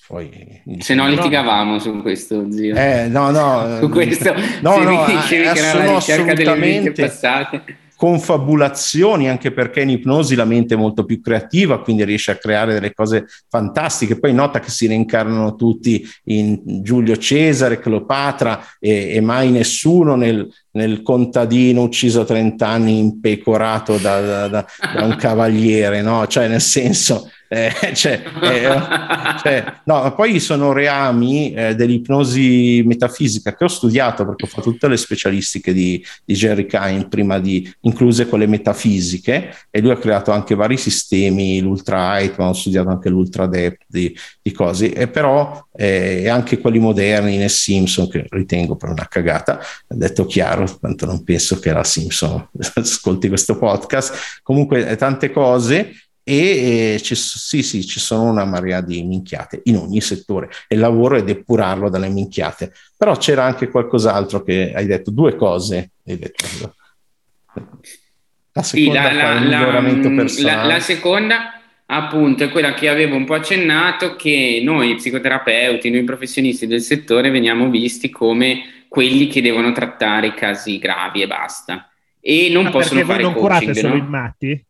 Poi, 0.08 0.62
Se 0.80 0.94
no 0.94 1.10
litigavamo 1.10 1.74
no. 1.74 1.80
su 1.80 2.02
questo, 2.02 2.50
zio. 2.50 2.74
Eh, 2.74 3.08
no, 3.10 3.30
no. 3.32 3.80
su 3.82 3.90
questo, 3.90 4.34
no, 4.62 4.76
se 4.76 4.84
no, 4.84 4.90
mi 4.90 5.06
dicevi 5.06 5.48
eh, 5.50 5.52
che 5.52 5.60
era 5.60 5.84
la 5.84 5.94
ricerca 5.96 6.34
delle 6.34 6.56
vite 6.56 6.92
passate 6.94 7.64
confabulazioni, 7.98 9.28
anche 9.28 9.52
perché 9.52 9.82
in 9.82 9.90
ipnosi 9.90 10.36
la 10.36 10.46
mente 10.46 10.76
è 10.76 10.78
molto 10.78 11.04
più 11.04 11.20
creativa, 11.20 11.82
quindi 11.82 12.06
riesce 12.06 12.30
a 12.30 12.36
creare 12.36 12.74
delle 12.74 12.94
cose 12.94 13.26
fantastiche. 13.50 14.20
Poi 14.20 14.34
nota 14.34 14.60
che 14.60 14.70
si 14.70 14.86
reincarnano 14.86 15.56
tutti 15.56 16.08
in 16.26 16.62
Giulio 16.84 17.18
Cesare, 17.18 17.80
Cleopatra 17.80 18.64
e, 18.80 19.16
e 19.16 19.20
mai 19.20 19.50
nessuno 19.50 20.16
nel, 20.16 20.48
nel, 20.72 21.02
contadino 21.02 21.82
ucciso 21.82 22.22
a 22.22 22.26
30 22.26 22.68
anni 22.68 23.00
impecorato 23.00 23.98
da, 23.98 24.22
da, 24.22 24.48
da, 24.48 24.66
da 24.94 25.04
un 25.04 25.16
cavaliere, 25.20 26.04
no? 26.04 26.28
Cioè 26.28 26.48
nel 26.48 26.62
senso 26.62 27.32
eh, 27.50 27.72
cioè, 27.96 28.22
eh, 28.42 29.40
cioè, 29.42 29.74
no, 29.86 30.14
poi 30.16 30.40
sono 30.40 30.74
reami 30.74 31.54
eh, 31.54 31.76
dell'ipnosi 31.76 32.84
metafisica 32.86 33.56
che 33.56 33.64
ho 33.64 33.70
studiato 33.70 34.26
perché 34.26 34.46
ho 34.46 34.48
fatto 34.48 34.72
tutte 34.72 34.88
le 34.88 34.98
specialistiche 34.98 35.74
di, 35.74 36.04
di 36.26 36.34
Jerry 36.34 36.66
Kine, 36.66 37.08
prima 37.08 37.40
di 37.40 37.72
incluse 37.82 38.28
quelle 38.28 38.48
metafisiche, 38.48 39.54
e 39.70 39.82
lui 39.82 39.92
ha 39.92 39.98
creato 39.98 40.32
anche 40.32 40.56
vari 40.56 40.78
sistemi, 40.78 41.60
l'ultra 41.62 42.20
height, 42.20 42.38
ma 42.38 42.50
ho 42.50 42.54
studiato 42.54 42.90
anche 42.90 43.10
l'ultra 43.10 43.48
depth 43.48 43.86
di, 43.88 44.16
di 44.42 44.52
cose, 44.52 44.94
e 44.94 45.08
però 45.08 45.66
eh, 45.76 46.28
anche 46.28 46.60
quelli 46.60 46.80
moderni 46.80 47.38
nel 47.38 47.50
Simpson, 47.50 48.10
che 48.10 48.26
ritengo 48.30 48.76
per 48.76 48.90
una 48.90 49.08
cagata, 49.08 49.60
detto 49.88 50.26
chiaro, 50.26 50.66
tanto 50.80 51.06
non 51.06 51.24
penso 51.24 51.60
che 51.60 51.72
la 51.72 51.84
Simpson 51.84 52.50
ascolti 52.76 53.30
questo 53.30 53.58
podcast, 53.58 54.42
comunque 54.44 54.88
eh, 54.88 54.96
tante 54.96 55.32
cose 55.32 55.94
e 56.30 56.96
eh, 56.96 57.02
ci, 57.02 57.16
sì, 57.16 57.64
sì, 57.64 57.86
ci 57.86 58.02
sono 58.02 58.24
una 58.24 58.44
marea 58.44 58.82
di 58.82 59.02
minchiate 59.04 59.62
in 59.64 59.78
ogni 59.78 60.02
settore 60.02 60.50
e 60.68 60.76
il 60.76 60.82
lavoro 60.82 61.16
è 61.16 61.24
depurarlo 61.24 61.90
dalle 61.90 62.10
minchiate. 62.10 62.74
Però 62.98 63.16
c'era 63.16 63.46
anche 63.46 63.70
qualcos'altro 63.70 64.44
che 64.44 64.74
hai 64.76 64.86
detto, 64.86 65.10
due 65.10 65.38
cose. 65.38 65.92
Hai 66.06 66.20
detto. 66.20 66.74
La 68.52 68.62
seconda 68.62 69.10
sì, 69.10 69.16
la, 69.16 69.40
la. 69.40 69.82
La, 70.42 70.66
la 70.66 70.80
seconda 70.82 71.62
appunto 71.86 72.44
è 72.44 72.50
quella 72.50 72.74
che 72.74 72.90
avevo 72.90 73.16
un 73.16 73.24
po' 73.24 73.36
accennato 73.36 74.18
che 74.18 74.60
noi 74.62 74.96
psicoterapeuti, 74.96 75.90
noi 75.90 76.04
professionisti 76.04 76.68
del 76.68 76.82
settore 76.82 77.30
veniamo 77.30 77.70
visti 77.70 78.10
come 78.10 78.86
quelli 78.90 79.28
che 79.28 79.42
devono 79.42 79.72
trattare 79.72 80.28
i 80.28 80.34
casi 80.34 80.78
gravi 80.78 81.22
e 81.22 81.28
basta. 81.28 81.90
E 82.20 82.50
non 82.52 82.66
Ma 82.66 82.72
possono 82.72 83.06
fare 83.06 83.24
non 83.24 83.34
coaching, 83.34 83.60
curate 83.62 83.80
solo 83.80 83.96
no? 83.96 84.04
i 84.04 84.08
matti? 84.10 84.66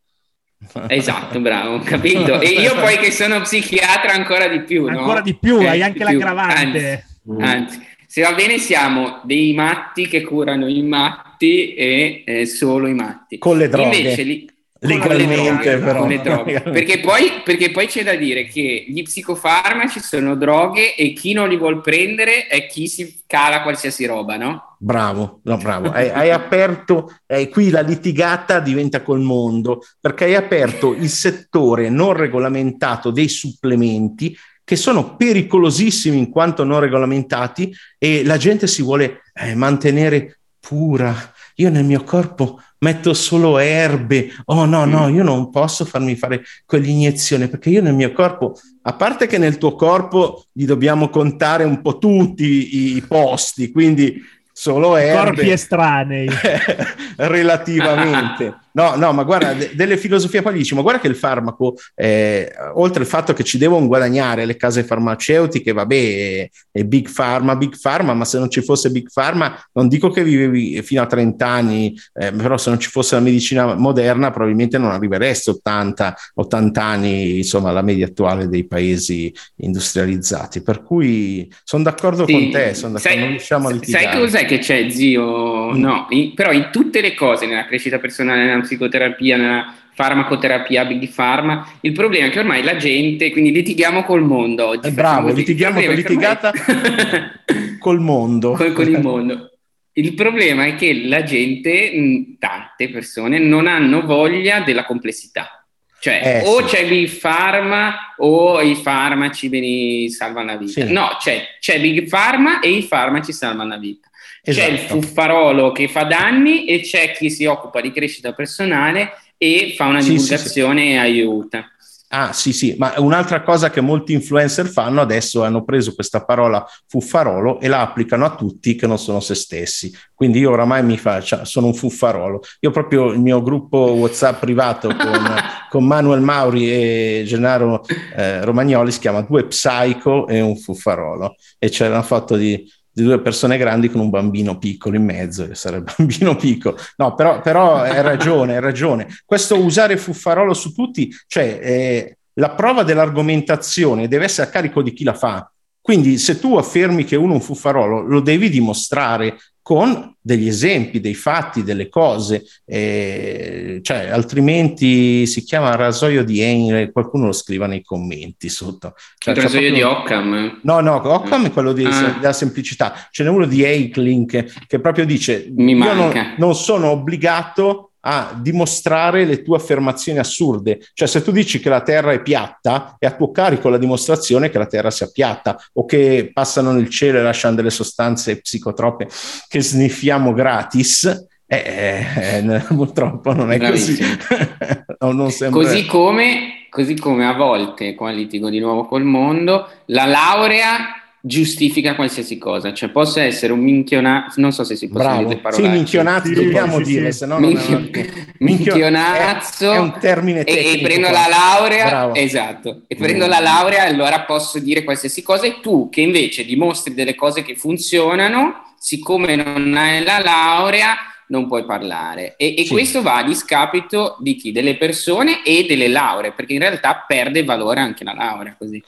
Esatto, 0.87 1.39
bravo, 1.39 1.75
ho 1.75 1.79
capito. 1.79 2.39
E 2.41 2.49
io 2.49 2.75
poi 2.75 2.97
che 2.97 3.11
sono 3.11 3.41
psichiatra 3.41 4.13
ancora 4.13 4.47
di 4.47 4.61
più, 4.61 4.89
no? 4.89 4.99
Ancora 4.99 5.21
di 5.21 5.35
più, 5.35 5.59
eh, 5.59 5.67
hai 5.67 5.81
anche 5.81 6.03
l'aggravante. 6.03 7.05
Anzi, 7.27 7.43
anzi, 7.43 7.87
se 8.07 8.21
va 8.21 8.33
bene 8.33 8.57
siamo 8.57 9.21
dei 9.23 9.53
matti 9.53 10.07
che 10.07 10.23
curano 10.23 10.67
i 10.67 10.81
matti 10.81 11.73
e 11.73 12.23
eh, 12.25 12.45
solo 12.45 12.87
i 12.87 12.93
matti. 12.93 13.37
Con 13.37 13.57
le 13.57 13.69
droghe. 13.69 13.97
Invece 13.97 14.23
li, 14.23 14.49
legalmente 14.79 15.77
però. 15.77 16.05
Perché, 16.07 16.99
poi, 16.99 17.41
perché 17.43 17.71
poi 17.71 17.87
c'è 17.87 18.03
da 18.03 18.15
dire 18.15 18.45
che 18.45 18.85
gli 18.87 19.01
psicofarmaci 19.03 19.99
sono 19.99 20.35
droghe 20.35 20.95
e 20.95 21.13
chi 21.13 21.33
non 21.33 21.49
li 21.49 21.57
vuol 21.57 21.81
prendere 21.81 22.47
è 22.47 22.67
chi 22.67 22.87
si 22.87 23.23
cala 23.25 23.61
qualsiasi 23.61 24.05
roba, 24.05 24.37
no? 24.37 24.75
Bravo, 24.79 25.39
no, 25.43 25.57
bravo. 25.57 25.89
hai, 25.89 26.09
hai, 26.09 26.31
aperto, 26.31 27.17
eh, 27.25 27.49
qui 27.49 27.69
la 27.69 27.81
litigata 27.81 28.59
diventa 28.59 29.01
col 29.01 29.21
mondo, 29.21 29.81
perché 29.99 30.25
hai 30.25 30.35
aperto 30.35 30.93
il 30.93 31.09
settore 31.09 31.89
non 31.89 32.13
regolamentato 32.13 33.11
dei 33.11 33.27
supplementi 33.27 34.37
che 34.63 34.75
sono 34.75 35.15
pericolosissimi 35.15 36.17
in 36.17 36.29
quanto 36.29 36.65
non 36.65 36.81
regolamentati 36.81 37.73
e 37.97 38.25
la 38.25 38.35
gente 38.35 38.67
si 38.67 38.81
vuole 38.81 39.21
eh, 39.33 39.55
mantenere 39.55 40.39
pura. 40.59 41.15
Io 41.59 41.69
nel 41.69 41.85
mio 41.85 42.03
corpo 42.03 42.61
metto 42.79 43.13
solo 43.13 43.57
erbe. 43.57 44.31
Oh 44.45 44.65
no, 44.65 44.85
no, 44.85 45.07
io 45.07 45.23
non 45.23 45.49
posso 45.49 45.85
farmi 45.85 46.15
fare 46.15 46.43
quell'iniezione 46.65 47.47
perché 47.47 47.69
io 47.69 47.81
nel 47.81 47.93
mio 47.93 48.11
corpo, 48.13 48.55
a 48.83 48.93
parte 48.93 49.27
che 49.27 49.37
nel 49.37 49.57
tuo 49.57 49.75
corpo 49.75 50.45
gli 50.51 50.65
dobbiamo 50.65 51.09
contare 51.09 51.63
un 51.63 51.81
po' 51.81 51.97
tutti 51.97 52.95
i 52.95 53.03
posti, 53.07 53.71
quindi 53.71 54.21
solo 54.51 54.95
erbe. 54.95 55.35
Corpi 55.35 55.49
estranei. 55.49 56.29
relativamente. 57.17 58.55
No, 58.77 58.93
no, 58.95 59.11
ma 59.11 59.23
guarda, 59.23 59.53
de- 59.53 59.71
delle 59.73 59.97
filosofie 59.97 60.43
poi 60.43 60.53
dici, 60.53 60.75
ma 60.75 60.81
guarda 60.81 61.01
che 61.01 61.07
il 61.07 61.15
farmaco, 61.15 61.75
eh, 61.95 62.53
oltre 62.75 63.01
al 63.01 63.07
fatto 63.07 63.33
che 63.33 63.43
ci 63.43 63.57
devono 63.57 63.87
guadagnare 63.87 64.45
le 64.45 64.55
case 64.55 64.83
farmaceutiche, 64.83 65.73
vabbè, 65.73 65.95
è, 65.95 66.49
è, 66.71 66.83
Big 66.83 67.11
Pharma, 67.11 67.55
Big 67.55 67.75
Pharma, 67.81 68.13
ma 68.13 68.23
se 68.23 68.37
non 68.37 68.51
ci 68.51 68.61
fosse 68.61 68.91
Big 68.91 69.09
Pharma, 69.11 69.59
non 69.73 69.87
dico 69.87 70.11
che 70.11 70.23
vivevi 70.23 70.79
fino 70.83 71.01
a 71.01 71.07
30 71.07 71.47
anni, 71.47 71.95
eh, 72.13 72.31
però 72.31 72.55
se 72.55 72.69
non 72.69 72.79
ci 72.79 72.89
fosse 72.89 73.15
la 73.15 73.21
medicina 73.21 73.73
moderna, 73.73 74.29
probabilmente 74.29 74.77
non 74.77 74.91
arriveresti 74.91 75.49
a 75.49 75.53
80, 75.53 76.15
80 76.35 76.83
anni, 76.83 77.37
insomma, 77.37 77.71
la 77.71 77.81
media 77.81 78.05
attuale 78.05 78.47
dei 78.47 78.67
paesi 78.67 79.33
industrializzati. 79.55 80.61
Per 80.61 80.83
cui 80.83 81.51
sono 81.63 81.81
d'accordo 81.81 82.27
sì, 82.27 82.31
con 82.31 82.51
te, 82.51 82.75
sono 82.75 82.93
d'accordo, 82.93 83.09
sai, 83.09 83.17
non 83.17 83.29
riusciamo 83.29 83.69
a 83.69 83.71
litigare. 83.71 84.03
Sai 84.03 84.19
cos'è 84.19 84.45
che 84.45 84.59
c'è, 84.59 84.87
zio? 84.91 85.73
Mm. 85.73 85.79
No, 85.79 86.05
in, 86.09 86.35
però 86.35 86.51
in 86.51 86.69
tutte 86.71 87.01
le 87.01 87.15
cose, 87.15 87.47
nella 87.47 87.65
crescita 87.65 87.97
personale, 87.97 88.41
nella 88.41 88.65
psicoterapia, 88.67 89.37
nella 89.37 89.73
farmacoterapia, 89.93 90.85
big 90.85 91.09
pharma. 91.09 91.67
Il 91.81 91.93
problema 91.93 92.27
è 92.27 92.29
che 92.29 92.39
ormai 92.39 92.61
la 92.61 92.75
gente, 92.75 93.31
quindi 93.31 93.51
litighiamo 93.51 94.03
col 94.03 94.21
mondo 94.21 94.67
oggi. 94.67 94.89
Eh, 94.89 94.91
bravo, 94.91 95.31
litighiamo 95.31 95.81
con 95.81 95.93
litigata 95.95 96.51
ormai... 96.51 97.77
col 97.79 97.99
mondo. 97.99 98.51
Con, 98.57 98.73
con 98.73 98.87
il 98.87 98.99
mondo. 99.01 99.51
Il 99.93 100.13
problema 100.13 100.67
è 100.67 100.75
che 100.75 101.05
la 101.05 101.23
gente, 101.23 102.35
tante 102.37 102.89
persone, 102.91 103.39
non 103.39 103.65
hanno 103.65 104.05
voglia 104.05 104.59
della 104.59 104.85
complessità. 104.85 105.65
Cioè, 105.99 106.21
eh, 106.23 106.47
o 106.47 106.59
sì. 106.59 106.75
c'è 106.75 106.87
Big 106.87 107.09
Pharma 107.19 108.13
o 108.17 108.61
i 108.61 108.75
farmaci 108.75 110.09
salvano 110.11 110.51
la 110.51 110.57
vita. 110.57 110.85
Sì. 110.85 110.93
No, 110.93 111.17
c'è, 111.19 111.57
c'è 111.59 111.81
Big 111.81 112.07
Pharma 112.07 112.59
e 112.59 112.69
i 112.69 112.83
farmaci 112.83 113.33
salvano 113.33 113.69
la 113.69 113.77
vita. 113.77 114.07
Esatto. 114.49 114.65
C'è 114.65 114.71
il 114.71 114.79
esatto. 114.79 115.01
fuffarolo 115.01 115.71
che 115.73 115.89
fa 115.89 116.03
danni 116.03 116.65
e 116.65 116.79
c'è 116.79 117.11
chi 117.11 117.29
si 117.29 117.43
occupa 117.43 117.81
di 117.81 117.91
crescita 117.91 118.31
personale 118.31 119.11
e 119.37 119.73
fa 119.75 119.87
una 119.87 120.01
divulgazione 120.01 120.79
sì, 120.81 120.85
sì, 120.85 120.91
sì. 120.91 120.93
e 120.93 120.97
aiuta. 120.97 121.71
Ah, 122.09 122.31
sì, 122.31 122.53
sì, 122.53 122.73
ma 122.77 122.93
un'altra 122.99 123.43
cosa 123.43 123.69
che 123.69 123.81
molti 123.81 124.13
influencer 124.13 124.65
fanno 124.67 125.01
adesso 125.01 125.43
hanno 125.43 125.65
preso 125.65 125.93
questa 125.93 126.23
parola 126.23 126.65
fuffarolo 126.87 127.59
e 127.59 127.67
la 127.67 127.81
applicano 127.81 128.23
a 128.23 128.33
tutti 128.33 128.75
che 128.75 128.87
non 128.87 128.97
sono 128.97 129.19
se 129.19 129.35
stessi. 129.35 129.93
Quindi 130.13 130.39
io 130.39 130.51
oramai 130.51 130.81
mi 130.83 130.97
faccio, 130.97 131.43
sono 131.43 131.67
un 131.67 131.73
fuffarolo. 131.73 132.41
Io 132.61 132.71
proprio 132.71 133.11
il 133.11 133.19
mio 133.19 133.41
gruppo 133.41 133.77
WhatsApp 133.77 134.39
privato 134.39 134.87
con, 134.87 135.35
con 135.69 135.83
Manuel 135.85 136.21
Mauri 136.21 136.71
e 136.71 137.23
Gennaro 137.25 137.83
eh, 138.15 138.45
Romagnoli 138.45 138.93
si 138.93 138.99
chiama 138.99 139.19
Due 139.19 139.45
Psycho 139.45 140.27
e 140.27 140.39
un 140.39 140.55
fuffarolo. 140.55 141.35
E 141.59 141.67
c'era 141.67 141.95
una 141.95 142.03
foto 142.03 142.37
di, 142.37 142.65
di 142.97 143.03
due 143.03 143.21
persone 143.21 143.59
grandi 143.59 143.91
con 143.91 144.01
un 144.01 144.09
bambino 144.09 144.57
piccolo 144.57 144.95
in 144.95 145.05
mezzo, 145.05 145.47
che 145.47 145.53
sarebbe 145.53 145.93
bambino 145.95 146.35
piccolo. 146.35 146.79
No, 146.95 147.13
però, 147.13 147.41
però 147.41 147.75
hai 147.75 148.01
ragione, 148.01 148.55
hai 148.55 148.59
ragione. 148.59 149.07
Questo 149.23 149.59
usare 149.59 149.97
fuffarolo 149.97 150.55
su 150.55 150.73
tutti, 150.73 151.15
cioè 151.27 151.59
eh, 151.61 152.17
la 152.33 152.49
prova 152.49 152.81
dell'argomentazione 152.81 154.07
deve 154.07 154.25
essere 154.25 154.47
a 154.47 154.49
carico 154.49 154.81
di 154.81 154.93
chi 154.93 155.03
la 155.03 155.13
fa. 155.13 155.47
Quindi 155.79 156.17
se 156.17 156.39
tu 156.39 156.57
affermi 156.57 157.03
che 157.03 157.15
uno 157.15 157.33
è 157.33 157.35
un 157.35 157.41
fuffarolo, 157.41 158.01
lo 158.01 158.19
devi 158.19 158.49
dimostrare 158.49 159.37
con 159.67 160.15
degli 160.21 160.47
esempi, 160.47 161.01
dei 161.01 161.13
fatti, 161.13 161.61
delle 161.61 161.89
cose, 161.89 162.45
eh, 162.63 163.81
cioè, 163.83 164.07
altrimenti 164.07 165.25
si 165.25 165.43
chiama 165.43 165.75
rasoio 165.75 166.23
di 166.23 166.39
Henry, 166.39 166.89
qualcuno 166.89 167.25
lo 167.25 167.31
scriva 167.33 167.67
nei 167.67 167.83
commenti 167.83 168.47
sotto. 168.47 168.93
Cioè, 169.17 169.33
il 169.33 169.41
rasoio 169.41 169.67
proprio... 169.67 169.73
di 169.73 169.81
Occam? 169.81 170.59
No, 170.63 170.79
no, 170.79 171.01
Occam 171.11 171.47
è 171.47 171.51
quello 171.51 171.73
di, 171.73 171.83
ah. 171.83 172.15
della 172.17 172.31
semplicità. 172.31 173.09
Ce 173.11 173.23
n'è 173.25 173.29
uno 173.29 173.45
di 173.45 173.65
Eichling 173.65 174.65
che 174.65 174.79
proprio 174.79 175.05
dice, 175.05 175.51
Mi 175.53 175.73
io 175.73 175.93
non, 175.93 176.13
non 176.37 176.55
sono 176.55 176.91
obbligato 176.91 177.86
a 178.09 178.33
dimostrare 178.39 179.25
le 179.25 179.41
tue 179.41 179.57
affermazioni 179.57 180.17
assurde. 180.17 180.79
Cioè, 180.93 181.07
se 181.07 181.21
tu 181.21 181.31
dici 181.31 181.59
che 181.59 181.67
la 181.67 181.81
Terra 181.81 182.13
è 182.13 182.21
piatta, 182.21 182.95
è 182.97 183.05
a 183.05 183.11
tuo 183.11 183.31
carico 183.31 183.67
la 183.67 183.77
dimostrazione 183.77 184.49
che 184.49 184.57
la 184.57 184.65
Terra 184.65 184.89
sia 184.89 185.09
piatta 185.11 185.57
o 185.73 185.85
che 185.85 186.31
passano 186.33 186.71
nel 186.71 186.89
cielo 186.89 187.19
e 187.19 187.21
lasciano 187.21 187.55
delle 187.55 187.69
sostanze 187.69 188.39
psicotrope 188.39 189.09
che 189.49 189.61
sniffiamo 189.61 190.31
gratis. 190.31 191.27
Eh, 191.45 191.55
eh, 191.55 192.37
eh 192.37 192.59
purtroppo 192.73 193.33
non 193.33 193.51
è 193.51 193.57
Bravissimo. 193.57 194.15
così. 194.15 194.85
no, 194.99 195.11
non 195.11 195.29
sembra... 195.29 195.61
così, 195.61 195.85
come, 195.85 196.67
così 196.69 196.95
come 196.95 197.27
a 197.27 197.33
volte, 197.33 197.93
qua 197.93 198.11
litigo 198.11 198.49
di 198.49 198.59
nuovo 198.59 198.85
col 198.85 199.03
mondo, 199.03 199.67
la 199.87 200.05
laurea 200.05 200.77
giustifica 201.21 201.95
qualsiasi 201.95 202.37
cosa, 202.37 202.73
cioè 202.73 202.89
possa 202.89 203.23
essere 203.23 203.51
un 203.51 203.59
minchionazzo, 203.59 204.39
non 204.39 204.51
so 204.51 204.63
se 204.63 204.75
si 204.75 204.87
può 204.87 204.99
dire 205.17 205.37
parole. 205.37 205.63
Sì, 205.63 205.69
minchionazzo, 205.69 206.27
sì, 206.27 206.33
dobbiamo 206.33 206.77
sì, 206.77 206.83
dire, 206.83 207.11
sì. 207.11 207.17
se 207.17 207.25
no 207.25 207.39
Minchio... 207.39 207.79
non 207.79 207.89
è... 207.91 208.07
minchionazzo 208.39 209.71
è, 209.71 209.75
è, 209.75 209.79
un 209.79 209.97
termine 209.99 210.43
tecnico. 210.43 210.69
E, 210.69 210.73
e 210.73 210.81
prendo 210.81 211.09
la 211.09 211.27
laurea, 211.27 211.87
Bravo. 211.87 212.13
esatto, 212.13 212.81
e 212.87 212.95
prendo 212.95 213.25
mm. 213.25 213.29
la 213.29 213.39
laurea 213.39 213.83
allora 213.83 214.21
posso 214.21 214.59
dire 214.59 214.83
qualsiasi 214.83 215.21
cosa 215.23 215.45
e 215.45 215.59
tu 215.61 215.89
che 215.89 216.01
invece 216.01 216.45
dimostri 216.45 216.93
delle 216.93 217.15
cose 217.15 217.43
che 217.43 217.55
funzionano, 217.55 218.73
siccome 218.79 219.35
non 219.35 219.75
hai 219.75 220.03
la 220.03 220.19
laurea 220.19 220.95
non 221.29 221.47
puoi 221.47 221.65
parlare. 221.65 222.35
E, 222.37 222.55
e 222.57 222.63
sì. 222.63 222.71
questo 222.71 223.01
va 223.01 223.17
a 223.17 223.23
discapito 223.23 224.17
di 224.19 224.35
chi? 224.35 224.51
Delle 224.51 224.77
persone 224.77 225.43
e 225.43 225.65
delle 225.67 225.87
lauree, 225.87 226.31
perché 226.31 226.53
in 226.53 226.59
realtà 226.59 227.03
perde 227.05 227.43
valore 227.43 227.79
anche 227.79 228.03
la 228.03 228.13
laurea 228.13 228.55
così. 228.57 228.81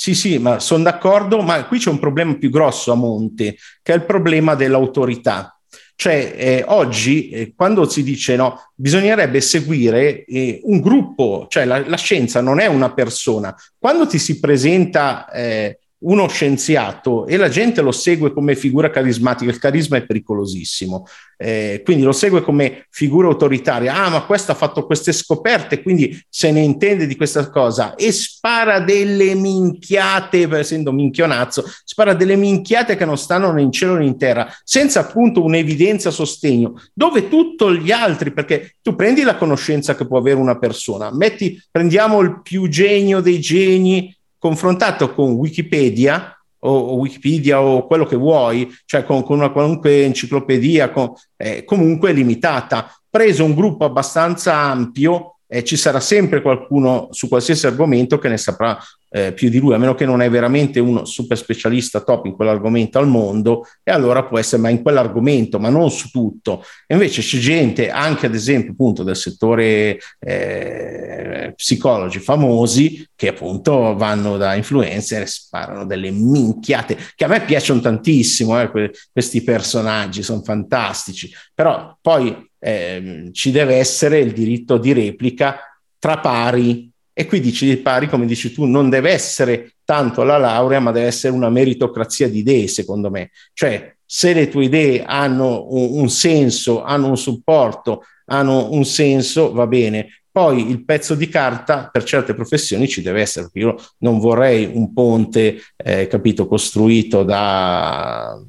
Sì, 0.00 0.14
sì, 0.14 0.38
ma 0.38 0.60
sono 0.60 0.84
d'accordo, 0.84 1.40
ma 1.40 1.64
qui 1.66 1.80
c'è 1.80 1.90
un 1.90 1.98
problema 1.98 2.32
più 2.36 2.50
grosso 2.50 2.92
a 2.92 2.94
monte, 2.94 3.56
che 3.82 3.92
è 3.92 3.96
il 3.96 4.04
problema 4.04 4.54
dell'autorità. 4.54 5.58
Cioè, 5.96 6.34
eh, 6.36 6.64
oggi, 6.68 7.30
eh, 7.30 7.52
quando 7.56 7.88
si 7.88 8.04
dice 8.04 8.36
no, 8.36 8.70
bisognerebbe 8.76 9.40
seguire 9.40 10.24
eh, 10.24 10.60
un 10.62 10.80
gruppo, 10.80 11.46
cioè 11.48 11.64
la, 11.64 11.84
la, 11.84 11.96
scienza 11.96 12.40
non 12.40 12.60
è 12.60 12.66
una 12.66 12.92
persona. 12.92 13.52
Quando 13.76 14.06
ti 14.06 14.20
si 14.20 14.38
presenta 14.38 15.28
eh, 15.32 15.80
uno 16.00 16.28
scienziato 16.28 17.26
e 17.26 17.36
la 17.36 17.48
gente 17.48 17.80
lo 17.80 17.90
segue 17.90 18.32
come 18.32 18.54
figura 18.54 18.90
carismatica, 18.90 19.50
il 19.50 19.58
carisma 19.58 19.96
è 19.96 20.06
pericolosissimo, 20.06 21.06
eh, 21.36 21.82
quindi 21.84 22.04
lo 22.04 22.12
segue 22.12 22.42
come 22.42 22.86
figura 22.90 23.28
autoritaria, 23.28 23.94
ah 23.94 24.08
ma 24.08 24.22
questo 24.22 24.52
ha 24.52 24.54
fatto 24.54 24.86
queste 24.86 25.12
scoperte, 25.12 25.82
quindi 25.82 26.20
se 26.28 26.52
ne 26.52 26.60
intende 26.60 27.06
di 27.06 27.16
questa 27.16 27.50
cosa 27.50 27.94
e 27.96 28.12
spara 28.12 28.80
delle 28.80 29.34
minchiate, 29.34 30.48
essendo 30.56 30.92
minchionazzo, 30.92 31.64
spara 31.84 32.14
delle 32.14 32.36
minchiate 32.36 32.96
che 32.96 33.04
non 33.04 33.18
stanno 33.18 33.52
né 33.52 33.62
in 33.62 33.72
cielo 33.72 33.96
né 33.96 34.04
in 34.04 34.18
terra, 34.18 34.52
senza 34.62 35.00
appunto 35.00 35.42
un'evidenza 35.42 36.10
sostegno, 36.10 36.80
dove 36.92 37.28
tutto 37.28 37.74
gli 37.74 37.90
altri, 37.90 38.32
perché 38.32 38.76
tu 38.82 38.94
prendi 38.94 39.22
la 39.22 39.36
conoscenza 39.36 39.96
che 39.96 40.06
può 40.06 40.18
avere 40.18 40.36
una 40.36 40.58
persona, 40.58 41.12
metti, 41.12 41.60
prendiamo 41.70 42.20
il 42.20 42.40
più 42.42 42.68
genio 42.68 43.20
dei 43.20 43.40
geni, 43.40 44.16
confrontato 44.38 45.12
con 45.12 45.32
Wikipedia 45.32 46.32
o, 46.60 46.94
Wikipedia 46.94 47.60
o 47.60 47.86
quello 47.86 48.04
che 48.04 48.16
vuoi, 48.16 48.74
cioè 48.84 49.04
con, 49.04 49.22
con 49.22 49.38
una 49.38 49.50
qualunque 49.50 50.04
enciclopedia, 50.04 50.90
con, 50.90 51.12
eh, 51.36 51.64
comunque 51.64 52.12
limitata. 52.12 52.92
Preso 53.08 53.44
un 53.44 53.54
gruppo 53.54 53.84
abbastanza 53.84 54.54
ampio, 54.54 55.38
eh, 55.46 55.64
ci 55.64 55.76
sarà 55.76 56.00
sempre 56.00 56.42
qualcuno 56.42 57.08
su 57.10 57.28
qualsiasi 57.28 57.66
argomento 57.66 58.18
che 58.18 58.28
ne 58.28 58.36
saprà 58.36 58.78
eh, 59.10 59.32
più 59.32 59.48
di 59.48 59.58
lui, 59.58 59.74
a 59.74 59.78
meno 59.78 59.94
che 59.94 60.04
non 60.04 60.20
è 60.20 60.30
veramente 60.30 60.80
uno 60.80 61.04
super 61.04 61.36
specialista 61.36 62.00
top 62.00 62.26
in 62.26 62.32
quell'argomento 62.32 62.98
al 62.98 63.08
mondo, 63.08 63.66
e 63.82 63.90
allora 63.90 64.24
può 64.24 64.38
essere 64.38 64.60
ma 64.60 64.68
in 64.68 64.82
quell'argomento, 64.82 65.58
ma 65.58 65.68
non 65.68 65.90
su 65.90 66.10
tutto. 66.10 66.64
E 66.86 66.94
invece 66.94 67.22
c'è 67.22 67.38
gente, 67.38 67.90
anche 67.90 68.26
ad 68.26 68.34
esempio 68.34 68.72
appunto 68.72 69.02
del 69.02 69.16
settore 69.16 69.98
eh, 70.18 71.52
psicologi 71.56 72.18
famosi, 72.18 73.06
che 73.14 73.28
appunto 73.28 73.94
vanno 73.96 74.36
da 74.36 74.54
influencer 74.54 75.22
e 75.22 75.26
sparano 75.26 75.86
delle 75.86 76.10
minchiate, 76.10 76.96
che 77.14 77.24
a 77.24 77.28
me 77.28 77.40
piacciono 77.42 77.80
tantissimo, 77.80 78.60
eh, 78.60 78.70
que- 78.70 78.92
questi 79.12 79.42
personaggi 79.42 80.22
sono 80.22 80.42
fantastici, 80.42 81.30
però 81.54 81.96
poi 82.00 82.46
eh, 82.60 83.30
ci 83.32 83.50
deve 83.50 83.76
essere 83.76 84.18
il 84.18 84.32
diritto 84.32 84.78
di 84.78 84.92
replica 84.92 85.60
tra 85.98 86.18
pari 86.18 86.90
e 87.20 87.26
qui 87.26 87.40
dici 87.40 87.66
di 87.66 87.78
pari, 87.78 88.06
come 88.06 88.26
dici 88.26 88.52
tu, 88.52 88.64
non 88.64 88.88
deve 88.88 89.10
essere 89.10 89.72
tanto 89.84 90.22
la 90.22 90.38
laurea, 90.38 90.78
ma 90.78 90.92
deve 90.92 91.08
essere 91.08 91.34
una 91.34 91.50
meritocrazia 91.50 92.28
di 92.28 92.38
idee, 92.38 92.68
secondo 92.68 93.10
me. 93.10 93.32
Cioè, 93.54 93.92
se 94.06 94.32
le 94.32 94.48
tue 94.48 94.66
idee 94.66 95.02
hanno 95.02 95.66
un, 95.68 95.98
un 95.98 96.10
senso, 96.10 96.84
hanno 96.84 97.08
un 97.08 97.16
supporto, 97.16 98.04
hanno 98.26 98.70
un 98.70 98.84
senso, 98.84 99.50
va 99.50 99.66
bene. 99.66 100.20
Poi 100.30 100.70
il 100.70 100.84
pezzo 100.84 101.16
di 101.16 101.28
carta 101.28 101.88
per 101.90 102.04
certe 102.04 102.34
professioni 102.34 102.86
ci 102.86 103.02
deve 103.02 103.20
essere, 103.20 103.46
perché 103.50 103.58
io 103.66 103.74
non 103.98 104.20
vorrei 104.20 104.70
un 104.72 104.92
ponte, 104.92 105.60
eh, 105.76 106.06
capito, 106.06 106.46
costruito 106.46 107.24
da, 107.24 108.40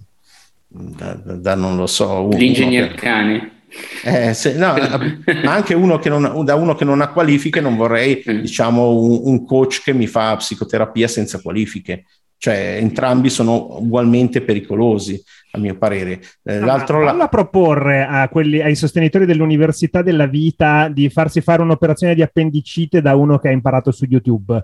da, 0.67 1.13
da, 1.15 1.55
non 1.55 1.75
lo 1.75 1.88
so. 1.88 2.27
L'ingegner 2.27 2.93
cane 2.93 3.59
eh, 4.03 4.34
se, 4.34 4.55
no, 4.55 4.73
ma 5.43 5.53
anche 5.53 5.73
uno 5.73 5.99
che 5.99 6.10
non, 6.10 6.43
da 6.43 6.55
uno 6.55 6.75
che 6.75 6.86
non 6.86 7.01
ha 7.01 7.10
qualifiche 7.10 7.62
non 7.62 7.75
vorrei 7.75 8.23
mm. 8.27 8.39
diciamo 8.39 8.99
un, 8.99 9.19
un, 9.23 9.45
coach 9.45 9.82
che 9.84 9.93
mi 9.93 10.08
fa 10.08 10.36
psicoterapia 10.36 11.08
senza 11.08 11.41
qualifiche. 11.41 12.05
Cioè 12.38 12.77
entrambi 12.79 13.29
sono 13.29 13.79
ugualmente 13.79 14.41
pericolosi 14.41 15.21
a 15.51 15.60
mio 15.60 15.77
parere. 15.77 16.21
Eh, 16.43 16.60
l'altro 16.60 17.01
la... 17.01 17.27
proporre 17.27 18.05
a 18.05 18.29
quelli, 18.29 18.62
ai 18.62 18.75
sostenitori 18.75 19.25
dell'università 19.25 20.01
della 20.01 20.25
vita 20.25 20.88
di 20.88 21.10
farsi 21.10 21.41
fare 21.41 21.62
un'operazione 21.62 22.15
di 22.15 22.21
appendicite 22.21 23.01
da 23.01 23.15
uno 23.15 23.39
che 23.39 23.49
ha 23.49 23.51
imparato 23.51 23.91
su 23.91 24.05
YouTube. 24.05 24.63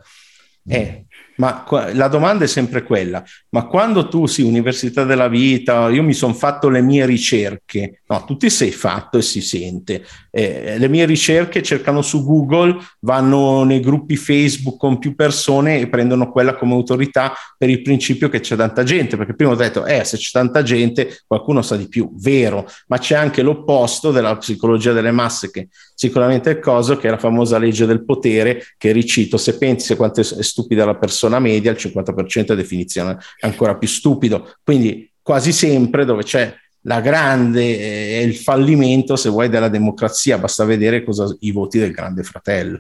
Eh, 0.68 1.06
ma 1.38 1.66
la 1.94 2.08
domanda 2.08 2.46
è 2.46 2.48
sempre 2.48 2.84
quella, 2.84 3.24
ma 3.50 3.66
quando 3.66 4.08
tu 4.08 4.26
sei 4.26 4.46
università 4.46 5.04
della 5.04 5.28
vita, 5.28 5.90
io 5.90 6.04
mi 6.04 6.14
sono 6.14 6.34
fatto 6.34 6.70
le 6.70 6.82
mie 6.82 7.06
ricerche, 7.06 8.02
no, 8.08 8.24
tu 8.26 8.38
ti 8.38 8.50
sei 8.50 8.72
fatto 8.72 9.18
e 9.18 9.22
si 9.22 9.42
sente, 9.42 10.06
eh, 10.32 10.78
le 10.78 10.88
mie 10.88 11.06
ricerche 11.06 11.62
cercano 11.64 12.02
su 12.02 12.24
Google, 12.24 12.78
vanno 13.02 13.64
nei 13.64 13.80
gruppi 13.80 14.16
Facebook 14.16 14.78
con 14.78 15.00
più 15.00 15.16
persone 15.16 15.80
e 15.80 15.88
prendono 15.88 16.32
quella 16.32 16.56
come 16.56 16.74
autorità 16.74 17.34
per 17.58 17.70
il 17.70 17.82
principio 17.82 18.30
che 18.30 18.40
c'è 18.40 18.56
tanta 18.56 18.84
gente, 18.84 19.18
perché 19.18 19.36
prima 19.36 19.52
ho 19.52 19.56
detto, 19.56 19.86
eh, 19.86 20.04
se 20.04 20.18
c'è 20.18 20.30
tanta 20.32 20.64
gente 20.64 21.24
qualcuno 21.28 21.62
sa 21.62 21.76
di 21.76 21.88
più, 21.88 22.12
vero, 22.16 22.68
ma 22.88 22.98
c'è 22.98 23.16
anche 23.16 23.42
l'opposto 23.42 24.12
della 24.12 24.38
psicologia 24.38 24.94
delle 24.94 25.12
masse, 25.12 25.52
che 25.52 25.68
sicuramente 25.94 26.52
è 26.52 26.54
il 26.54 26.60
coso, 26.60 26.98
che 26.98 27.08
è 27.08 27.12
la 27.12 27.18
famosa 27.18 27.58
legge 27.58 27.86
del 27.86 28.06
potere, 28.06 28.64
che 28.78 28.92
ricito, 28.92 29.38
se 29.38 29.58
pensi 29.58 29.96
quanto 29.96 30.22
è 30.22 30.24
stupida 30.24 30.86
la 30.86 30.96
persona 30.96 31.25
media, 31.40 31.72
il 31.72 31.78
50% 31.80 32.48
è 32.48 32.56
definizione 32.56 33.18
ancora 33.42 33.76
più 33.76 33.88
stupido, 33.88 34.56
quindi 34.64 35.10
quasi 35.22 35.52
sempre 35.52 36.06
dove 36.06 36.24
c'è 36.24 36.54
la 36.82 37.02
grande 37.02 37.62
e 37.62 38.20
eh, 38.20 38.22
il 38.22 38.36
fallimento, 38.36 39.16
se 39.16 39.30
vuoi, 39.30 39.50
della 39.50 39.70
democrazia. 39.70 40.38
Basta 40.38 40.66
vedere 40.66 41.04
cosa, 41.04 41.36
i 41.40 41.52
voti 41.52 41.80
del 41.80 41.92
grande 41.92 42.24
fratello. 42.24 42.80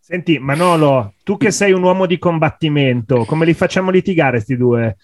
Senti, 0.00 0.38
Manolo, 0.38 1.14
tu 1.22 1.36
che 1.36 1.50
sei 1.50 1.72
un 1.72 1.82
uomo 1.82 2.06
di 2.06 2.18
combattimento, 2.18 3.24
come 3.24 3.44
li 3.44 3.54
facciamo 3.54 3.90
litigare 3.90 4.36
questi 4.36 4.56
due? 4.56 4.96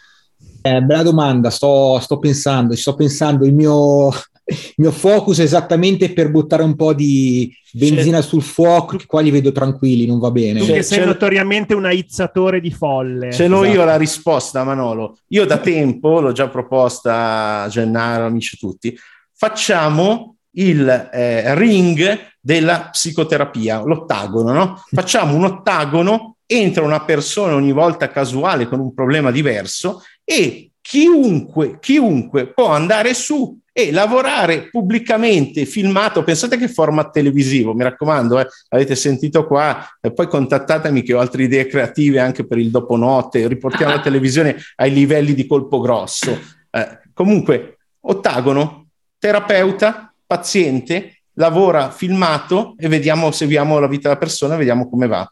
Eh, 0.63 0.81
bella 0.81 1.03
domanda, 1.03 1.51
sto, 1.51 1.99
sto, 2.01 2.19
pensando, 2.19 2.75
sto 2.75 2.95
pensando, 2.95 3.45
il 3.45 3.53
mio, 3.53 4.11
il 4.47 4.75
mio 4.77 4.91
focus 4.91 5.39
è 5.39 5.43
esattamente 5.43 6.13
per 6.13 6.31
buttare 6.31 6.63
un 6.63 6.77
po' 6.77 6.93
di 6.93 7.55
benzina 7.73 8.21
c'è... 8.21 8.27
sul 8.27 8.43
fuoco, 8.43 8.97
che 8.97 9.07
qua 9.07 9.21
li 9.21 9.31
vedo 9.31 9.53
tranquilli, 9.53 10.07
non 10.07 10.19
va 10.19 10.31
bene. 10.31 10.61
Tu 10.61 10.67
che 10.67 10.83
sei 10.83 11.01
c'è... 11.01 11.07
notoriamente 11.07 11.75
un 11.75 11.87
aizzatore 11.87 12.61
di 12.61 12.71
folle. 12.71 13.33
Ce 13.33 13.49
l'ho 13.49 13.63
esatto. 13.63 13.79
io 13.79 13.85
la 13.85 13.97
risposta, 13.97 14.65
Manolo. 14.65 15.19
Io 15.29 15.47
da 15.47 15.59
tempo, 15.59 16.21
l'ho 16.21 16.33
già 16.33 16.49
proposta 16.49 17.63
a 17.63 17.69
Gennaro, 17.69 18.27
amici 18.27 18.59
tutti, 18.59 18.97
facciamo 19.33 20.37
il 20.57 21.09
eh, 21.13 21.55
ring 21.55 22.33
della 22.41 22.91
psicoterapia, 22.91 23.83
l'ottagono, 23.83 24.53
no? 24.53 24.83
Facciamo 24.91 25.35
un 25.35 25.45
ottagono, 25.45 26.37
entra 26.47 26.85
una 26.85 27.03
persona 27.05 27.55
ogni 27.55 27.73
volta 27.73 28.11
casuale 28.11 28.69
con 28.69 28.79
un 28.79 28.93
problema 28.95 29.31
diverso 29.31 30.03
e 30.23 30.71
chiunque, 30.81 31.79
chiunque 31.81 32.53
può 32.53 32.69
andare 32.69 33.15
su 33.15 33.59
e 33.77 33.91
lavorare 33.91 34.69
pubblicamente, 34.71 35.67
filmato, 35.67 36.23
pensate 36.23 36.57
che 36.57 36.69
format 36.69 37.11
televisivo, 37.11 37.75
mi 37.75 37.83
raccomando, 37.83 38.39
eh, 38.39 38.47
avete 38.69 38.95
sentito 38.95 39.49
qua, 39.49 39.85
e 40.01 40.13
poi 40.13 40.29
contattatemi 40.29 41.03
che 41.03 41.13
ho 41.13 41.19
altre 41.19 41.43
idee 41.43 41.67
creative 41.67 42.21
anche 42.21 42.47
per 42.47 42.59
il 42.59 42.71
doponotte, 42.71 43.49
riportiamo 43.49 43.93
la 43.93 44.01
televisione 44.01 44.57
ai 44.77 44.93
livelli 44.93 45.35
di 45.35 45.45
colpo 45.45 45.81
grosso. 45.81 46.39
Eh, 46.71 47.01
comunque, 47.13 47.79
ottagono, 48.03 48.87
terapeuta, 49.19 50.15
paziente, 50.25 51.23
lavora 51.33 51.91
filmato 51.91 52.75
e 52.79 52.87
vediamo, 52.87 53.33
seguiamo 53.33 53.81
la 53.81 53.89
vita 53.89 54.07
della 54.07 54.21
persona, 54.21 54.55
vediamo 54.55 54.89
come 54.89 55.09
va. 55.09 55.29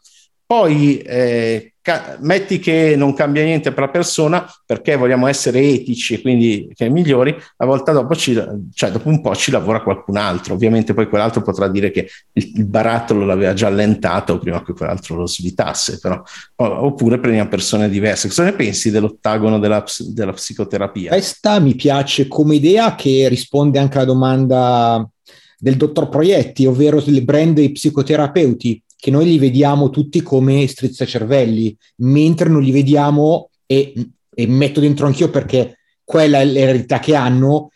Poi 0.53 0.99
eh, 0.99 1.73
ca- 1.81 2.17
metti 2.19 2.59
che 2.59 2.93
non 2.95 3.15
cambia 3.15 3.41
niente 3.43 3.71
per 3.71 3.85
la 3.85 3.89
persona 3.89 4.47
perché 4.63 4.95
vogliamo 4.95 5.25
essere 5.25 5.61
etici 5.61 6.13
e 6.13 6.21
quindi 6.21 6.69
che 6.75 6.89
migliori, 6.89 7.35
a 7.57 7.65
volta 7.65 7.91
dopo, 7.91 8.13
ci, 8.13 8.39
cioè 8.71 8.91
dopo 8.91 9.09
un 9.09 9.19
po' 9.19 9.35
ci 9.35 9.49
lavora 9.49 9.81
qualcun 9.81 10.15
altro. 10.15 10.53
Ovviamente 10.53 10.93
poi 10.93 11.09
quell'altro 11.09 11.41
potrà 11.41 11.67
dire 11.69 11.89
che 11.89 12.07
il, 12.33 12.51
il 12.53 12.65
barattolo 12.65 13.25
l'aveva 13.25 13.53
già 13.53 13.65
allentato 13.65 14.37
prima 14.37 14.61
che 14.61 14.73
quell'altro 14.73 15.15
lo 15.15 15.25
svitasse, 15.25 15.97
però. 15.97 16.21
oppure 16.57 17.17
prendiamo 17.17 17.49
persone 17.49 17.89
diverse. 17.89 18.27
Cosa 18.27 18.43
ne 18.43 18.53
pensi 18.53 18.91
dell'ottagono 18.91 19.57
della, 19.57 19.83
della 20.09 20.33
psicoterapia? 20.33 21.09
Questa 21.09 21.59
mi 21.59 21.73
piace 21.73 22.27
come 22.27 22.53
idea 22.53 22.93
che 22.93 23.27
risponde 23.27 23.79
anche 23.79 23.97
alla 23.97 24.05
domanda 24.05 25.09
del 25.57 25.77
dottor 25.77 26.09
Proietti, 26.09 26.67
ovvero 26.67 27.01
il 27.03 27.23
brand 27.23 27.55
dei 27.55 27.71
psicoterapeuti 27.71 28.83
che 29.03 29.11
noi 29.11 29.25
li 29.25 29.37
vediamo 29.37 29.89
tutti 29.89 30.21
come 30.21 30.65
strizzacervelli, 30.65 31.75
mentre 31.97 32.47
non 32.47 32.61
li 32.61 32.71
vediamo, 32.71 33.49
e, 33.65 33.93
e 34.33 34.47
metto 34.47 34.79
dentro 34.79 35.07
anch'io 35.07 35.29
perché 35.29 35.79
quella 36.05 36.39
è 36.39 36.45
la 36.45 36.63
realtà 36.63 36.99
che 36.99 37.13
hanno, 37.13 37.71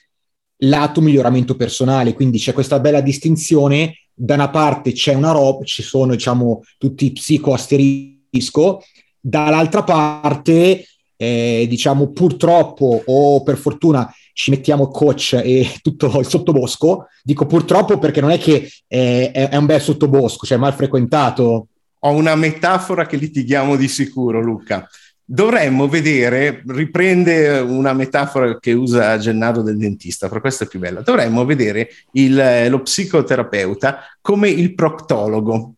lato 0.60 1.02
miglioramento 1.02 1.58
personale. 1.58 2.14
Quindi 2.14 2.38
c'è 2.40 2.54
questa 2.54 2.80
bella 2.80 3.02
distinzione. 3.02 4.04
Da 4.14 4.36
una 4.36 4.50
parte 4.50 4.94
c'è 4.94 5.16
una 5.16 5.32
roba, 5.32 5.66
ci 5.66 5.84
sono 5.84 6.14
diciamo 6.14 6.62
tutti 6.78 7.08
i 7.08 7.12
psicoasterisco, 7.12 8.82
dall'altra 9.20 9.84
parte, 9.84 10.86
eh, 11.18 11.66
diciamo 11.68 12.08
purtroppo 12.12 13.04
o 13.06 13.44
per 13.44 13.58
fortuna 13.58 14.10
ci 14.38 14.52
mettiamo 14.52 14.90
coach 14.90 15.34
e 15.34 15.68
tutto 15.82 16.20
il 16.20 16.28
sottobosco. 16.28 17.08
Dico 17.24 17.48
purtroppo 17.48 17.98
perché 17.98 18.22
non 18.22 18.30
è 18.30 18.38
che 18.38 18.70
è, 18.86 19.50
è 19.50 19.56
un 19.56 19.66
bel 19.66 19.82
sottobosco, 19.82 20.46
cioè 20.46 20.60
mal 20.60 20.76
frequentato. 20.76 21.70
Ho 22.02 22.12
una 22.12 22.36
metafora 22.36 23.08
che 23.08 23.18
litighiamo 23.18 23.76
di 23.76 23.88
sicuro, 23.88 24.40
Luca. 24.40 24.88
Dovremmo 25.26 25.88
vedere, 25.88 26.62
riprende 26.68 27.58
una 27.58 27.94
metafora 27.94 28.60
che 28.60 28.74
usa 28.74 29.18
Gennaro 29.18 29.64
del 29.64 29.76
dentista, 29.76 30.28
però 30.28 30.40
questa 30.40 30.66
è 30.66 30.68
più 30.68 30.80
bella. 30.80 31.02
Dovremmo 31.02 31.44
vedere 31.44 31.90
il, 32.12 32.68
lo 32.70 32.82
psicoterapeuta 32.84 34.04
come 34.22 34.50
il 34.50 34.76
proctologo. 34.76 35.74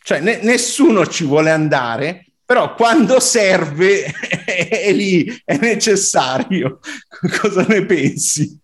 Cioè, 0.00 0.20
ne, 0.20 0.38
nessuno 0.42 1.04
ci 1.06 1.24
vuole 1.24 1.50
andare, 1.50 2.27
però 2.48 2.74
quando 2.74 3.20
serve 3.20 4.04
è 4.46 4.90
lì, 4.94 5.30
è 5.44 5.58
necessario. 5.58 6.78
Cosa 7.42 7.66
ne 7.68 7.84
pensi? 7.84 8.58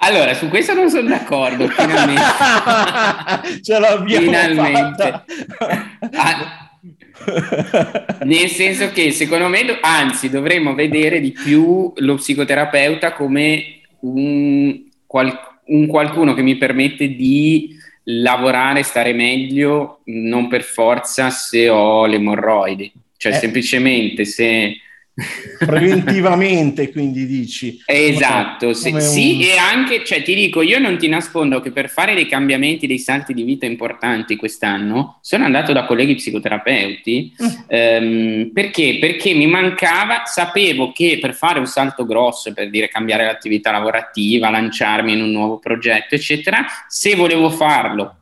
Allora, 0.00 0.34
su 0.34 0.48
questo 0.48 0.74
non 0.74 0.90
sono 0.90 1.08
d'accordo, 1.08 1.66
finalmente. 1.68 2.20
Ce 3.64 3.78
l'abbiamo 3.78 4.26
finalmente. 4.26 5.24
Ah, 6.12 6.78
nel 8.24 8.50
senso 8.50 8.92
che 8.92 9.10
secondo 9.10 9.48
me, 9.48 9.78
anzi, 9.80 10.28
dovremmo 10.28 10.74
vedere 10.74 11.20
di 11.20 11.32
più 11.32 11.90
lo 11.96 12.16
psicoterapeuta 12.16 13.14
come 13.14 13.80
un, 14.00 14.78
qual- 15.06 15.40
un 15.68 15.86
qualcuno 15.86 16.34
che 16.34 16.42
mi 16.42 16.58
permette 16.58 17.14
di 17.16 17.77
lavorare, 18.10 18.82
stare 18.82 19.12
meglio, 19.12 20.00
non 20.04 20.48
per 20.48 20.62
forza 20.62 21.30
se 21.30 21.68
ho 21.68 22.06
le 22.06 22.16
emorroidi, 22.16 22.92
cioè 23.16 23.32
eh. 23.32 23.36
semplicemente 23.36 24.24
se... 24.24 24.76
Preventivamente, 25.58 26.90
quindi 26.92 27.26
dici. 27.26 27.82
Esatto, 27.86 28.72
sì, 28.74 28.92
un... 28.92 29.00
sì, 29.00 29.48
e 29.48 29.56
anche, 29.56 30.04
cioè 30.04 30.22
ti 30.22 30.34
dico, 30.34 30.62
io 30.62 30.78
non 30.78 30.96
ti 30.98 31.08
nascondo 31.08 31.60
che 31.60 31.72
per 31.72 31.88
fare 31.88 32.14
dei 32.14 32.26
cambiamenti, 32.26 32.86
dei 32.86 32.98
salti 32.98 33.34
di 33.34 33.42
vita 33.42 33.66
importanti 33.66 34.36
quest'anno, 34.36 35.18
sono 35.20 35.44
andato 35.44 35.72
da 35.72 35.84
colleghi 35.84 36.14
psicoterapeuti, 36.14 37.34
mm. 37.42 37.46
ehm, 37.66 38.50
perché? 38.52 38.98
Perché 39.00 39.34
mi 39.34 39.46
mancava, 39.46 40.22
sapevo 40.24 40.92
che 40.92 41.18
per 41.20 41.34
fare 41.34 41.58
un 41.58 41.66
salto 41.66 42.06
grosso, 42.06 42.52
per 42.52 42.70
dire 42.70 42.88
cambiare 42.88 43.24
l'attività 43.24 43.70
lavorativa, 43.70 44.50
lanciarmi 44.50 45.12
in 45.12 45.22
un 45.22 45.30
nuovo 45.30 45.58
progetto, 45.58 46.14
eccetera, 46.14 46.64
se 46.86 47.14
volevo 47.14 47.50
farlo 47.50 48.16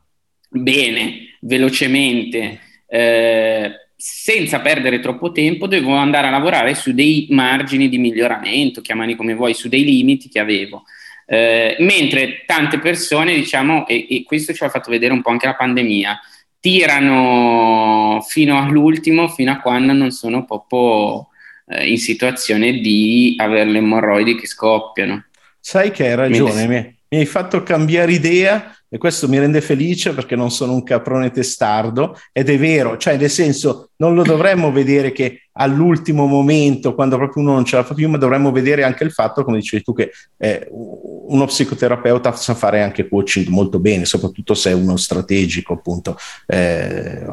bene, 0.49 1.37
velocemente, 1.41 2.61
eh, 2.89 3.86
senza 3.97 4.61
perdere 4.61 5.01
troppo 5.01 5.33
tempo, 5.33 5.67
dovevo 5.67 5.95
andare 5.95 6.27
a 6.27 6.31
lavorare 6.31 6.75
su 6.75 6.93
dei 6.93 7.27
margini 7.31 7.89
di 7.89 7.99
miglioramento, 7.99 8.83
chiamali 8.83 9.17
come 9.17 9.35
vuoi, 9.35 9.55
su 9.55 9.69
dei 9.69 9.85
limiti 9.85 10.29
che 10.29 10.39
avevo. 10.39 10.85
Eh, 11.25 11.77
mentre 11.81 12.45
tante 12.47 12.79
persone, 12.79 13.35
diciamo, 13.35 13.87
e, 13.87 14.07
e, 14.09 14.23
questo 14.23 14.53
ci 14.53 14.63
ha 14.63 14.69
fatto 14.69 14.91
vedere 14.91 15.13
un 15.13 15.23
po' 15.23 15.31
anche 15.31 15.47
la 15.47 15.57
pandemia, 15.57 16.21
tirano 16.61 18.25
fino 18.29 18.59
all'ultimo, 18.59 19.29
fino 19.29 19.53
a 19.53 19.61
quando 19.61 19.93
non 19.93 20.11
sono 20.11 20.45
proprio 20.45 21.29
eh, 21.69 21.89
in 21.89 21.99
situazione 21.99 22.79
di 22.79 23.35
avere 23.39 23.71
le 23.71 23.79
emorroidi 23.79 24.37
che 24.37 24.47
scoppiano. 24.47 25.25
Sai 25.59 25.91
che 25.91 26.07
hai 26.07 26.15
ragione, 26.15 26.67
mi, 26.69 26.96
mi 27.09 27.19
hai 27.19 27.27
fatto 27.27 27.63
cambiare 27.63 28.13
idea 28.13 28.77
e 28.89 28.99
questo 28.99 29.29
mi 29.29 29.39
rende 29.39 29.61
felice 29.61 30.15
perché 30.15 30.37
non 30.37 30.51
sono 30.51 30.73
un 30.73 30.83
caprone 30.83 31.31
testardo 31.31 32.17
ed 32.33 32.49
è 32.49 32.59
vero, 32.59 32.97
cioè 32.97 33.17
nel 33.17 33.31
senso 33.31 33.91
non 33.97 34.15
lo 34.15 34.23
dovremmo 34.23 34.71
vedere 34.71 35.13
che 35.13 35.49
all'ultimo 35.59 36.27
momento, 36.27 36.95
quando 36.95 37.17
proprio 37.17 37.43
uno 37.43 37.55
non 37.55 37.65
ce 37.65 37.77
la 37.77 37.83
fa 37.83 37.95
più, 37.95 38.09
ma 38.09 38.19
dovremmo 38.19 38.53
vedere 38.53 38.85
anche 38.85 39.05
il 39.05 39.13
fatto, 39.13 39.43
come 39.43 39.59
dicevi 39.59 39.83
tu, 39.83 39.93
che 39.93 40.11
eh, 40.37 40.69
uno 40.71 41.47
psicoterapeuta 41.47 42.33
sa 42.33 42.55
fare 42.55 42.83
anche 42.83 43.09
coaching 43.09 43.49
molto 43.49 43.79
bene, 43.79 44.05
soprattutto 44.05 44.55
se 44.55 44.71
è 44.71 44.75
uno 44.75 44.97
strategico, 44.97 45.73
appunto. 45.73 46.17
Eh, 46.47 47.25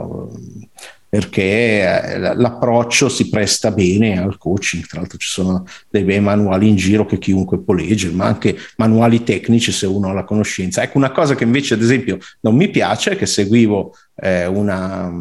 perché 1.13 1.83
eh, 1.83 2.17
l'approccio 2.17 3.07
si 3.07 3.29
presta 3.29 3.69
bene 3.69 4.19
al 4.19 4.39
coaching. 4.39 4.83
Tra 4.87 4.99
l'altro 4.99 5.19
ci 5.19 5.27
sono 5.27 5.63
dei 5.87 6.03
bei 6.03 6.19
manuali 6.19 6.67
in 6.67 6.75
giro 6.75 7.05
che 7.05 7.19
chiunque 7.19 7.59
può 7.59 7.75
leggere, 7.75 8.15
ma 8.15 8.25
anche 8.25 8.57
manuali 8.77 9.21
tecnici 9.21 9.71
se 9.71 9.85
uno 9.85 10.09
ha 10.09 10.13
la 10.13 10.23
conoscenza. 10.23 10.81
Ecco, 10.81 10.97
una 10.97 11.11
cosa 11.11 11.35
che 11.35 11.43
invece, 11.43 11.75
ad 11.75 11.83
esempio, 11.83 12.17
non 12.39 12.55
mi 12.55 12.67
piace 12.71 13.15
che 13.15 13.27
seguivo 13.27 13.95
eh, 14.15 14.47
una, 14.47 15.13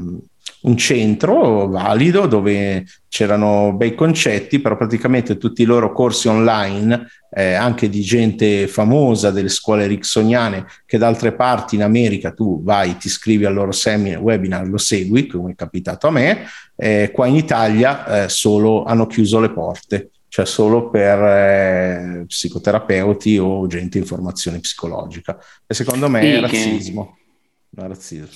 un 0.63 0.77
centro 0.77 1.67
valido 1.69 2.27
dove 2.27 2.85
c'erano 3.09 3.73
bei 3.75 3.95
concetti, 3.95 4.61
però 4.61 4.77
praticamente 4.77 5.37
tutti 5.37 5.63
i 5.63 5.67
loro 5.67 5.93
corsi 5.93 6.29
online 6.29 7.07
eh, 7.35 7.55
anche 7.55 7.89
di 7.89 8.01
gente 8.01 8.69
famosa 8.69 9.31
delle 9.31 9.49
scuole 9.49 9.85
ericksoniane 9.85 10.67
che 10.87 10.99
da 10.99 11.09
altre 11.09 11.33
parti 11.33 11.75
in 11.75 11.83
America 11.83 12.33
tu 12.33 12.63
vai, 12.63 12.97
ti 12.97 13.09
iscrivi 13.09 13.45
al 13.45 13.55
loro 13.55 13.73
seminar, 13.73 14.21
webinar, 14.21 14.67
lo 14.69 14.79
segui, 14.79 15.27
come 15.27 15.53
è 15.53 15.55
capitato 15.55 16.07
a 16.07 16.11
me, 16.11 16.47
eh, 16.77 17.11
qua 17.13 17.27
in 17.27 17.37
Italia 17.37 18.25
eh, 18.25 18.29
solo 18.29 18.85
hanno 18.85 19.07
chiuso 19.07 19.41
le 19.41 19.51
porte, 19.51 20.11
cioè 20.29 20.47
solo 20.47 20.91
per 20.91 21.19
eh, 21.23 22.25
psicoterapeuti 22.27 23.37
o 23.39 23.67
gente 23.67 23.99
in 23.99 24.07
formazione 24.07 24.61
psicologica. 24.61 25.39
E 25.67 25.75
secondo 25.75 26.09
me 26.09 26.21
sì, 26.21 26.29
è 26.29 26.41
razzismo. 26.41 27.15
Che... 27.15 27.22
razzismo. 27.75 28.29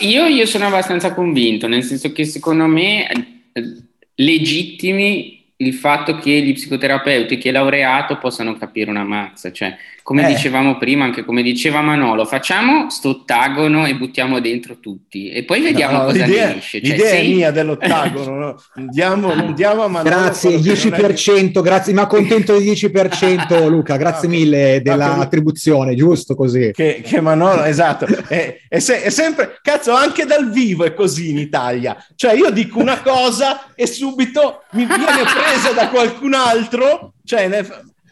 Io, 0.00 0.26
io 0.26 0.46
sono 0.46 0.66
abbastanza 0.66 1.14
convinto, 1.14 1.66
nel 1.66 1.82
senso 1.82 2.12
che 2.12 2.24
secondo 2.24 2.66
me 2.66 3.10
eh, 3.52 3.76
legittimi 4.14 5.38
il 5.60 5.74
fatto 5.74 6.18
che 6.18 6.40
gli 6.40 6.52
psicoterapeuti, 6.52 7.38
chi 7.38 7.48
è 7.48 7.52
laureato, 7.52 8.18
possano 8.18 8.56
capire 8.56 8.90
una 8.90 9.04
mazza, 9.04 9.50
cioè 9.50 9.76
come 10.08 10.24
Eh. 10.26 10.32
dicevamo 10.32 10.78
prima, 10.78 11.04
anche 11.04 11.22
come 11.22 11.42
diceva 11.42 11.82
Manolo, 11.82 12.24
facciamo 12.24 12.88
sto 12.88 13.10
ottagono 13.10 13.84
e 13.84 13.94
buttiamo 13.94 14.40
dentro 14.40 14.78
tutti 14.80 15.28
e 15.28 15.44
poi 15.44 15.60
vediamo 15.60 15.98
No, 15.98 16.04
cosa 16.04 16.24
l'idea, 16.24 16.46
ne 16.46 16.56
esce. 16.56 16.80
Cioè, 16.80 16.90
l'idea 16.96 17.10
è 17.10 17.16
se- 17.20 17.26
mia 17.28 17.50
dell'ottagono. 17.50 18.34
no? 18.74 18.86
Diamo, 18.86 19.34
non 19.34 19.52
diamo 19.52 19.82
a 19.82 19.88
Manolo 19.88 20.08
Grazie, 20.08 20.54
il 20.54 20.62
quello 20.62 20.74
che 20.80 21.02
non 21.02 21.10
è- 21.10 21.12
10%, 21.12 21.60
grazie, 21.60 21.92
ma 21.92 22.06
contento 22.06 22.54
del 22.58 22.62
10% 22.72 23.68
Luca, 23.68 23.96
grazie 23.98 24.28
Ah, 24.28 24.30
mille 24.30 24.76
ah, 24.76 24.80
della 24.80 25.14
che- 25.16 25.20
attribuzione, 25.20 25.94
giusto 25.94 26.34
così. 26.34 26.70
Che, 26.72 27.02
che 27.04 27.20
Manolo, 27.20 27.64
esatto, 27.64 28.06
è, 28.28 28.60
è 28.66 28.78
se- 28.78 29.02
è 29.02 29.10
sempre, 29.10 29.58
cazzo, 29.60 29.92
anche 29.92 30.24
dal 30.24 30.50
vivo 30.50 30.84
è 30.84 30.94
così 30.94 31.28
in 31.28 31.36
Italia. 31.36 32.02
Cioè, 32.16 32.32
io 32.32 32.48
dico 32.48 32.78
una 32.78 33.02
cosa 33.02 33.74
e 33.74 33.86
subito 33.86 34.62
mi 34.70 34.86
viene 34.86 35.04
presa 35.04 35.72
da 35.74 35.88
qualcun 35.90 36.32
altro. 36.32 37.12
Cioè, 37.26 37.46
ne- 37.48 37.66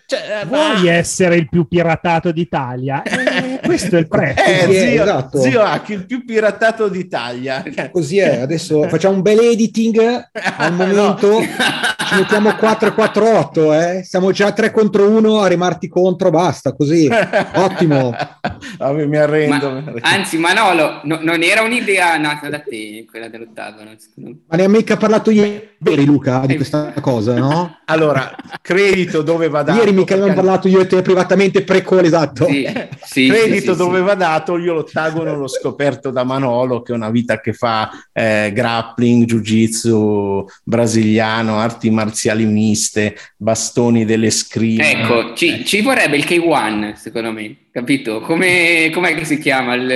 cioè, 0.07 0.41
eh, 0.43 0.47
Vuoi 0.47 0.87
essere 0.89 1.37
il 1.37 1.49
più 1.49 1.67
piratato 1.69 2.31
d'Italia? 2.33 3.03
Eh, 3.37 3.61
questo 3.63 3.97
è 3.97 3.99
il 3.99 4.09
prezzo. 4.09 4.43
eh, 4.43 4.61
è, 4.61 4.65
zio, 4.65 5.03
esatto. 5.03 5.41
zio 5.43 5.61
Hack, 5.63 5.89
il 5.91 6.07
più 6.07 6.25
piratato 6.25 6.89
d'Italia. 6.89 7.63
Così 7.91 8.19
è, 8.19 8.41
adesso 8.41 8.83
facciamo 8.89 9.17
un 9.17 9.23
bel 9.23 9.39
editing, 9.41 10.29
al 10.57 10.73
No. 10.73 10.87
momento 10.87 11.41
ci 11.41 12.15
mettiamo 12.15 12.55
4 12.55 12.89
e 12.89 12.93
4 12.93 13.39
8, 13.39 13.75
eh? 13.75 14.03
siamo 14.05 14.31
già 14.31 14.53
3 14.53 14.71
contro 14.71 15.09
1 15.09 15.41
a 15.41 15.47
rimarti 15.49 15.89
contro, 15.89 16.31
basta, 16.31 16.73
così, 16.73 17.09
ottimo. 17.55 18.15
Vabbè, 18.79 19.05
mi 19.07 19.17
arrendo. 19.17 19.69
Ma- 19.71 19.81
mi 19.81 19.89
arrendo. 19.89 20.01
anzi, 20.03 20.39
Manolo, 20.39 21.01
no- 21.05 21.19
non 21.21 21.43
era 21.43 21.63
un'idea 21.63 22.17
nata 22.17 22.49
da 22.49 22.61
te, 22.61 23.05
quella 23.11 23.29
me. 23.29 24.37
Ma 24.47 24.57
ne 24.57 24.65
ha 24.65 24.69
mica 24.69 24.97
parlato 24.97 25.31
ieri 25.31 26.05
Luca 26.05 26.45
di 26.47 26.57
questa 26.57 26.93
cosa, 27.01 27.35
no? 27.37 27.79
Allora, 27.87 28.35
credito 28.63 29.23
dove 29.23 29.49
va 29.49 29.63
dato. 29.63 29.79
Ieri 29.79 29.93
mica 29.97 30.15
abbiamo 30.15 30.33
perché- 30.33 30.47
parlato 30.47 30.69
io 30.69 30.81
e 30.81 30.87
te 30.87 31.03
privatamente 31.03 31.63
pre-call, 31.63 32.05
esatto. 32.05 32.47
Sì, 32.47 32.67
sì, 33.05 33.29
credito 33.29 33.73
sì, 33.73 33.79
sì, 33.79 33.85
dove 33.85 33.99
sì. 33.99 34.05
va 34.05 34.15
dato, 34.15 34.59
io 34.59 34.75
l'ottagono 34.75 35.35
l'ho 35.37 35.49
scoperto 35.49 36.11
da 36.11 36.25
Manolo 36.25 36.83
che 36.83 36.93
è 36.93 36.95
una 36.95 37.11
vita 37.11 37.41
che 37.41 37.53
fa 37.53 37.91
eh, 38.13 38.51
grappling, 38.55 39.25
jiu-jitsu 39.25 40.45
brasiliano, 40.63 41.59
arti 41.59 41.91
marziali 41.91 42.45
miste, 42.45 43.17
bastoni 43.37 44.05
delle 44.05 44.31
scrive. 44.31 44.91
Ecco, 44.91 45.35
ci, 45.35 45.65
ci 45.65 45.81
vorrebbe 45.83 46.17
il 46.17 46.25
K1, 46.25 46.95
secondo 46.95 47.33
me, 47.33 47.57
capito? 47.71 48.21
Come, 48.21 48.91
com'è 48.93 49.15
che 49.15 49.25
si 49.25 49.39
chiama 49.39 49.75
il, 49.75 49.91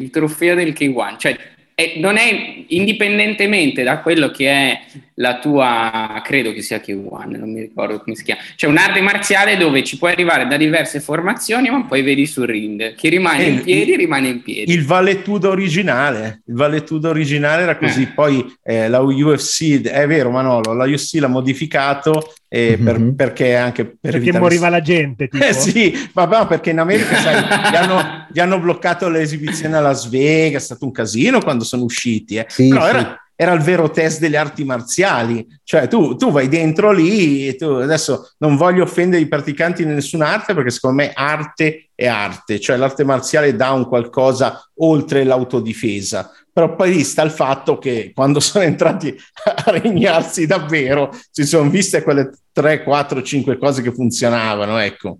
il 0.00 0.10
trofeo 0.10 0.54
del 0.54 0.72
K1? 0.72 1.18
Cioè, 1.18 1.36
è- 1.78 1.96
non 1.98 2.16
è 2.16 2.64
indipendentemente 2.68 3.82
da 3.82 3.98
quello 4.00 4.30
che 4.30 4.48
è 4.48 4.80
la 5.18 5.38
tua, 5.38 6.22
credo 6.24 6.52
che 6.54 6.62
sia 6.62 6.78
K1, 6.78 7.36
non 7.38 7.52
mi 7.52 7.60
ricordo 7.60 8.00
come 8.00 8.16
si 8.16 8.22
chiama. 8.24 8.40
C'è 8.54 8.66
un'arte 8.66 9.02
marziale 9.02 9.58
dove 9.58 9.84
ci 9.84 9.98
puoi 9.98 10.12
arrivare 10.12 10.46
da 10.46 10.56
diverse 10.56 11.00
formazioni, 11.00 11.68
ma 11.68 11.84
poi 11.84 12.00
vedi 12.00 12.24
sul 12.26 12.46
ring. 12.46 12.94
Chi 12.94 13.10
rimane 13.10 13.44
Eh, 13.44 13.48
in 13.50 13.62
piedi, 13.62 13.94
rimane 13.96 14.28
in 14.28 14.42
piedi. 14.42 14.72
Il 14.72 14.86
Valetudo 14.86 15.50
originale, 15.50 16.40
il 16.46 16.54
Valetudo 16.54 17.10
originale 17.10 17.62
era 17.62 17.76
così, 17.76 18.02
Eh. 18.02 18.06
poi 18.14 18.56
eh, 18.64 18.88
la 18.88 19.00
UFC, 19.00 19.82
è 19.82 20.06
vero 20.06 20.30
Manolo, 20.30 20.72
la 20.72 20.84
UFC 20.86 21.14
l'ha 21.20 21.28
modificato 21.28 22.32
eh, 22.48 22.78
per- 22.82 22.98
Mhm. 22.98 23.14
perché 23.16 23.56
anche 23.56 23.84
per 23.84 23.96
Perché 24.00 24.16
evitare- 24.18 24.38
moriva 24.38 24.68
la 24.68 24.80
gente, 24.80 25.26
tipo. 25.28 25.44
Eh 25.44 25.52
sì, 25.52 25.92
ma 26.14 26.24
no, 26.26 26.46
perché 26.46 26.70
in 26.70 26.78
America 26.78 27.16
sai, 27.16 27.42
gli, 27.70 27.74
hanno, 27.76 28.26
gli 28.32 28.38
hanno 28.40 28.60
bloccato 28.60 29.08
le 29.08 29.20
esibizioni 29.20 29.74
a 29.74 29.80
Las 29.80 30.08
Vegas, 30.08 30.62
è 30.62 30.64
stato 30.66 30.84
un 30.84 30.92
casino 30.92 31.40
quando 31.40 31.64
sono 31.64 31.82
usciti. 31.82 32.36
eh. 32.36 32.46
Sì, 32.48 32.68
Però 32.68 32.82
sì. 32.84 32.88
era, 32.90 33.25
era 33.36 33.52
il 33.52 33.60
vero 33.60 33.90
test 33.90 34.18
delle 34.18 34.38
arti 34.38 34.64
marziali, 34.64 35.46
cioè 35.62 35.86
tu, 35.88 36.16
tu 36.16 36.32
vai 36.32 36.48
dentro 36.48 36.90
lì, 36.90 37.54
tu, 37.56 37.66
adesso 37.66 38.32
non 38.38 38.56
voglio 38.56 38.82
offendere 38.82 39.22
i 39.22 39.28
praticanti 39.28 39.84
di 39.84 39.92
nessuna 39.92 40.28
arte 40.28 40.54
perché 40.54 40.70
secondo 40.70 41.02
me 41.02 41.12
arte 41.14 41.90
è 41.94 42.06
arte, 42.06 42.58
cioè 42.58 42.76
l'arte 42.76 43.04
marziale 43.04 43.54
dà 43.54 43.72
un 43.72 43.86
qualcosa 43.86 44.66
oltre 44.76 45.22
l'autodifesa. 45.24 46.30
Però 46.50 46.74
poi 46.74 46.94
lì 46.94 47.04
sta 47.04 47.22
il 47.22 47.30
fatto 47.30 47.76
che 47.78 48.12
quando 48.14 48.40
sono 48.40 48.64
entrati 48.64 49.14
a 49.44 49.70
regnarsi 49.70 50.46
davvero 50.46 51.10
si 51.30 51.44
sono 51.44 51.68
viste 51.68 52.02
quelle 52.02 52.30
3, 52.52 52.82
4, 52.82 53.22
5 53.22 53.58
cose 53.58 53.82
che 53.82 53.92
funzionavano, 53.92 54.78
ecco. 54.78 55.18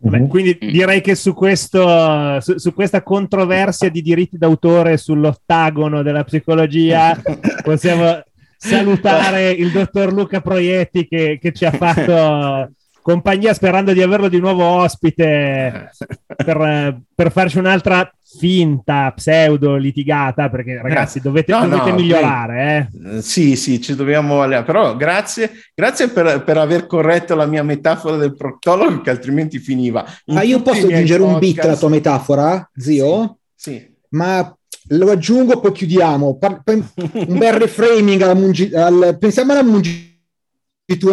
Beh, 0.00 0.26
quindi 0.28 0.56
Mm. 0.62 0.68
direi 0.70 1.00
che 1.00 1.14
su, 1.16 1.34
questo, 1.34 2.40
su, 2.40 2.56
su 2.56 2.72
questa 2.72 3.02
controversia 3.02 3.90
di 3.90 4.00
diritti 4.00 4.38
d'autore 4.38 4.96
sull'ottagono 4.96 6.02
della 6.02 6.22
psicologia 6.22 7.20
possiamo 7.64 8.22
salutare 8.56 9.50
il 9.50 9.70
dottor 9.72 10.12
Luca 10.12 10.40
Proietti 10.40 11.06
che, 11.08 11.38
che 11.40 11.52
ci 11.52 11.64
ha 11.64 11.72
fatto 11.72 12.72
compagnia 13.02 13.54
sperando 13.54 13.92
di 13.92 14.02
averlo 14.02 14.28
di 14.28 14.38
nuovo 14.38 14.64
ospite 14.64 15.90
per, 16.36 17.00
per 17.14 17.32
farci 17.32 17.58
un'altra 17.58 18.10
finta 18.38 19.10
pseudo 19.12 19.76
litigata 19.76 20.50
perché 20.50 20.80
ragazzi 20.82 21.18
dovete, 21.20 21.52
No, 21.52 21.66
dovete 21.66 21.90
no, 21.90 21.96
migliorare 21.96 22.90
eh. 23.02 23.16
Eh, 23.16 23.22
Sì, 23.22 23.56
sì, 23.56 23.80
ci 23.80 23.94
dobbiamo. 23.94 24.46
Però 24.64 24.94
grazie, 24.96 25.50
grazie 25.74 26.08
per, 26.08 26.44
per 26.44 26.58
aver 26.58 26.86
corretto 26.86 27.34
la 27.34 27.46
mia 27.46 27.62
metafora 27.62 28.16
del 28.16 28.36
proctologo, 28.36 29.00
che 29.00 29.10
altrimenti 29.10 29.58
finiva. 29.58 30.04
In 30.26 30.34
Ma 30.34 30.42
io 30.42 30.60
posso 30.60 30.86
aggiungere 30.86 31.22
un 31.22 31.38
bit 31.38 31.54
podcast. 31.56 31.68
alla 31.68 31.76
tua 31.78 31.88
metafora, 31.88 32.70
zio? 32.76 33.38
Sì. 33.54 33.96
Ma 34.10 34.54
lo 34.90 35.10
aggiungo, 35.10 35.60
poi 35.60 35.72
chiudiamo. 35.72 36.38
Un 36.66 37.38
bel 37.38 37.52
reframing 37.54 38.20
alla 38.20 38.34
mungi- 38.34 38.74
al- 38.74 39.16
pensiamo 39.18 39.52
alla 39.52 39.62
mungitura 39.64 40.06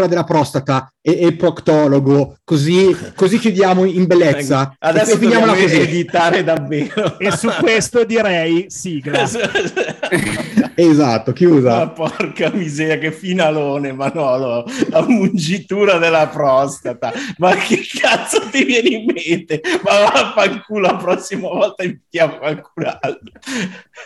della 0.07 0.23
prostata 0.23 0.89
e, 1.01 1.19
e 1.25 1.33
proctologo, 1.33 2.37
così, 2.45 2.95
così 3.13 3.37
chiudiamo 3.39 3.83
in 3.83 4.05
bellezza. 4.07 4.73
Adesso 4.79 5.15
E 5.15 5.17
finiamola 5.17 5.53
così. 5.53 5.79
editare 5.79 6.43
davvero. 6.45 7.19
e 7.19 7.31
su 7.31 7.49
questo 7.59 8.05
direi 8.05 8.65
sigla 8.69 9.27
Esatto, 10.77 11.31
Ma 11.31 11.35
chiusa. 11.35 11.87
porca 11.89 12.49
miseria, 12.53 12.97
che 12.97 13.11
finalone, 13.11 13.91
Manolo, 13.93 14.65
la 14.89 15.01
mungitura 15.07 15.97
della 15.97 16.27
prostata. 16.27 17.11
Ma 17.37 17.53
che 17.55 17.81
cazzo 17.99 18.41
ti 18.49 18.63
viene 18.63 18.89
in 18.89 19.05
mente? 19.05 19.61
Ma 19.83 19.99
vaffanculo, 20.09 20.87
la 20.87 20.95
prossima 20.95 21.47
volta 21.49 21.83
invitiamo 21.83 22.37
qualcun 22.37 22.85
altro. 22.85 23.31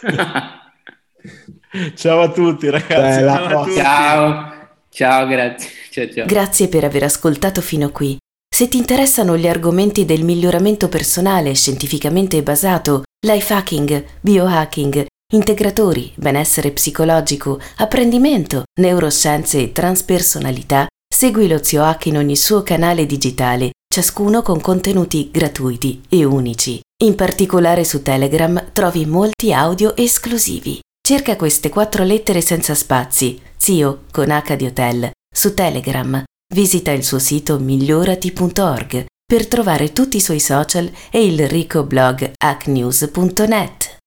Ciao 1.95 2.21
a 2.21 2.29
tutti, 2.29 2.69
ragazzi. 2.69 3.19
Bella. 3.19 3.33
alla 3.37 3.47
prossima. 3.47 3.83
Ciao, 3.83 4.53
ciao, 4.89 5.25
grazie. 5.27 5.69
Ciao, 5.89 6.09
ciao. 6.09 6.25
Grazie 6.25 6.67
per 6.67 6.83
aver 6.83 7.03
ascoltato 7.03 7.61
fino 7.61 7.89
qui. 7.89 8.17
Se 8.53 8.67
ti 8.67 8.77
interessano 8.77 9.37
gli 9.37 9.47
argomenti 9.47 10.05
del 10.05 10.23
miglioramento 10.23 10.89
personale 10.89 11.53
scientificamente 11.53 12.43
basato, 12.43 13.03
life 13.25 13.53
hacking, 13.53 14.05
biohacking, 14.21 15.05
integratori, 15.31 16.11
benessere 16.15 16.71
psicologico, 16.71 17.59
apprendimento, 17.77 18.63
neuroscienze 18.79 19.61
e 19.61 19.71
transpersonalità, 19.71 20.87
segui 21.07 21.47
lo 21.47 21.63
Zio 21.63 21.83
Hack 21.83 22.07
in 22.07 22.17
ogni 22.17 22.35
suo 22.35 22.63
canale 22.63 23.05
digitale, 23.05 23.71
ciascuno 23.87 24.41
con 24.41 24.59
contenuti 24.59 25.29
gratuiti 25.31 26.01
e 26.09 26.23
unici. 26.23 26.79
In 27.03 27.15
particolare 27.15 27.83
su 27.83 28.01
Telegram 28.01 28.71
trovi 28.73 29.05
molti 29.05 29.53
audio 29.53 29.95
esclusivi. 29.95 30.79
Cerca 31.09 31.35
queste 31.35 31.69
quattro 31.69 32.03
lettere 32.03 32.39
senza 32.39 32.75
spazi, 32.75 33.41
Zio 33.57 34.03
con 34.11 34.29
H 34.29 34.55
di 34.55 34.67
Hotel, 34.67 35.09
su 35.27 35.55
Telegram. 35.55 36.23
Visita 36.53 36.91
il 36.91 37.03
suo 37.03 37.17
sito 37.17 37.57
migliorati.org 37.57 39.05
per 39.25 39.47
trovare 39.47 39.91
tutti 39.91 40.17
i 40.17 40.21
suoi 40.21 40.39
social 40.39 40.87
e 41.09 41.25
il 41.25 41.47
ricco 41.47 41.83
blog 41.83 42.33
hacknews.net. 42.37 43.97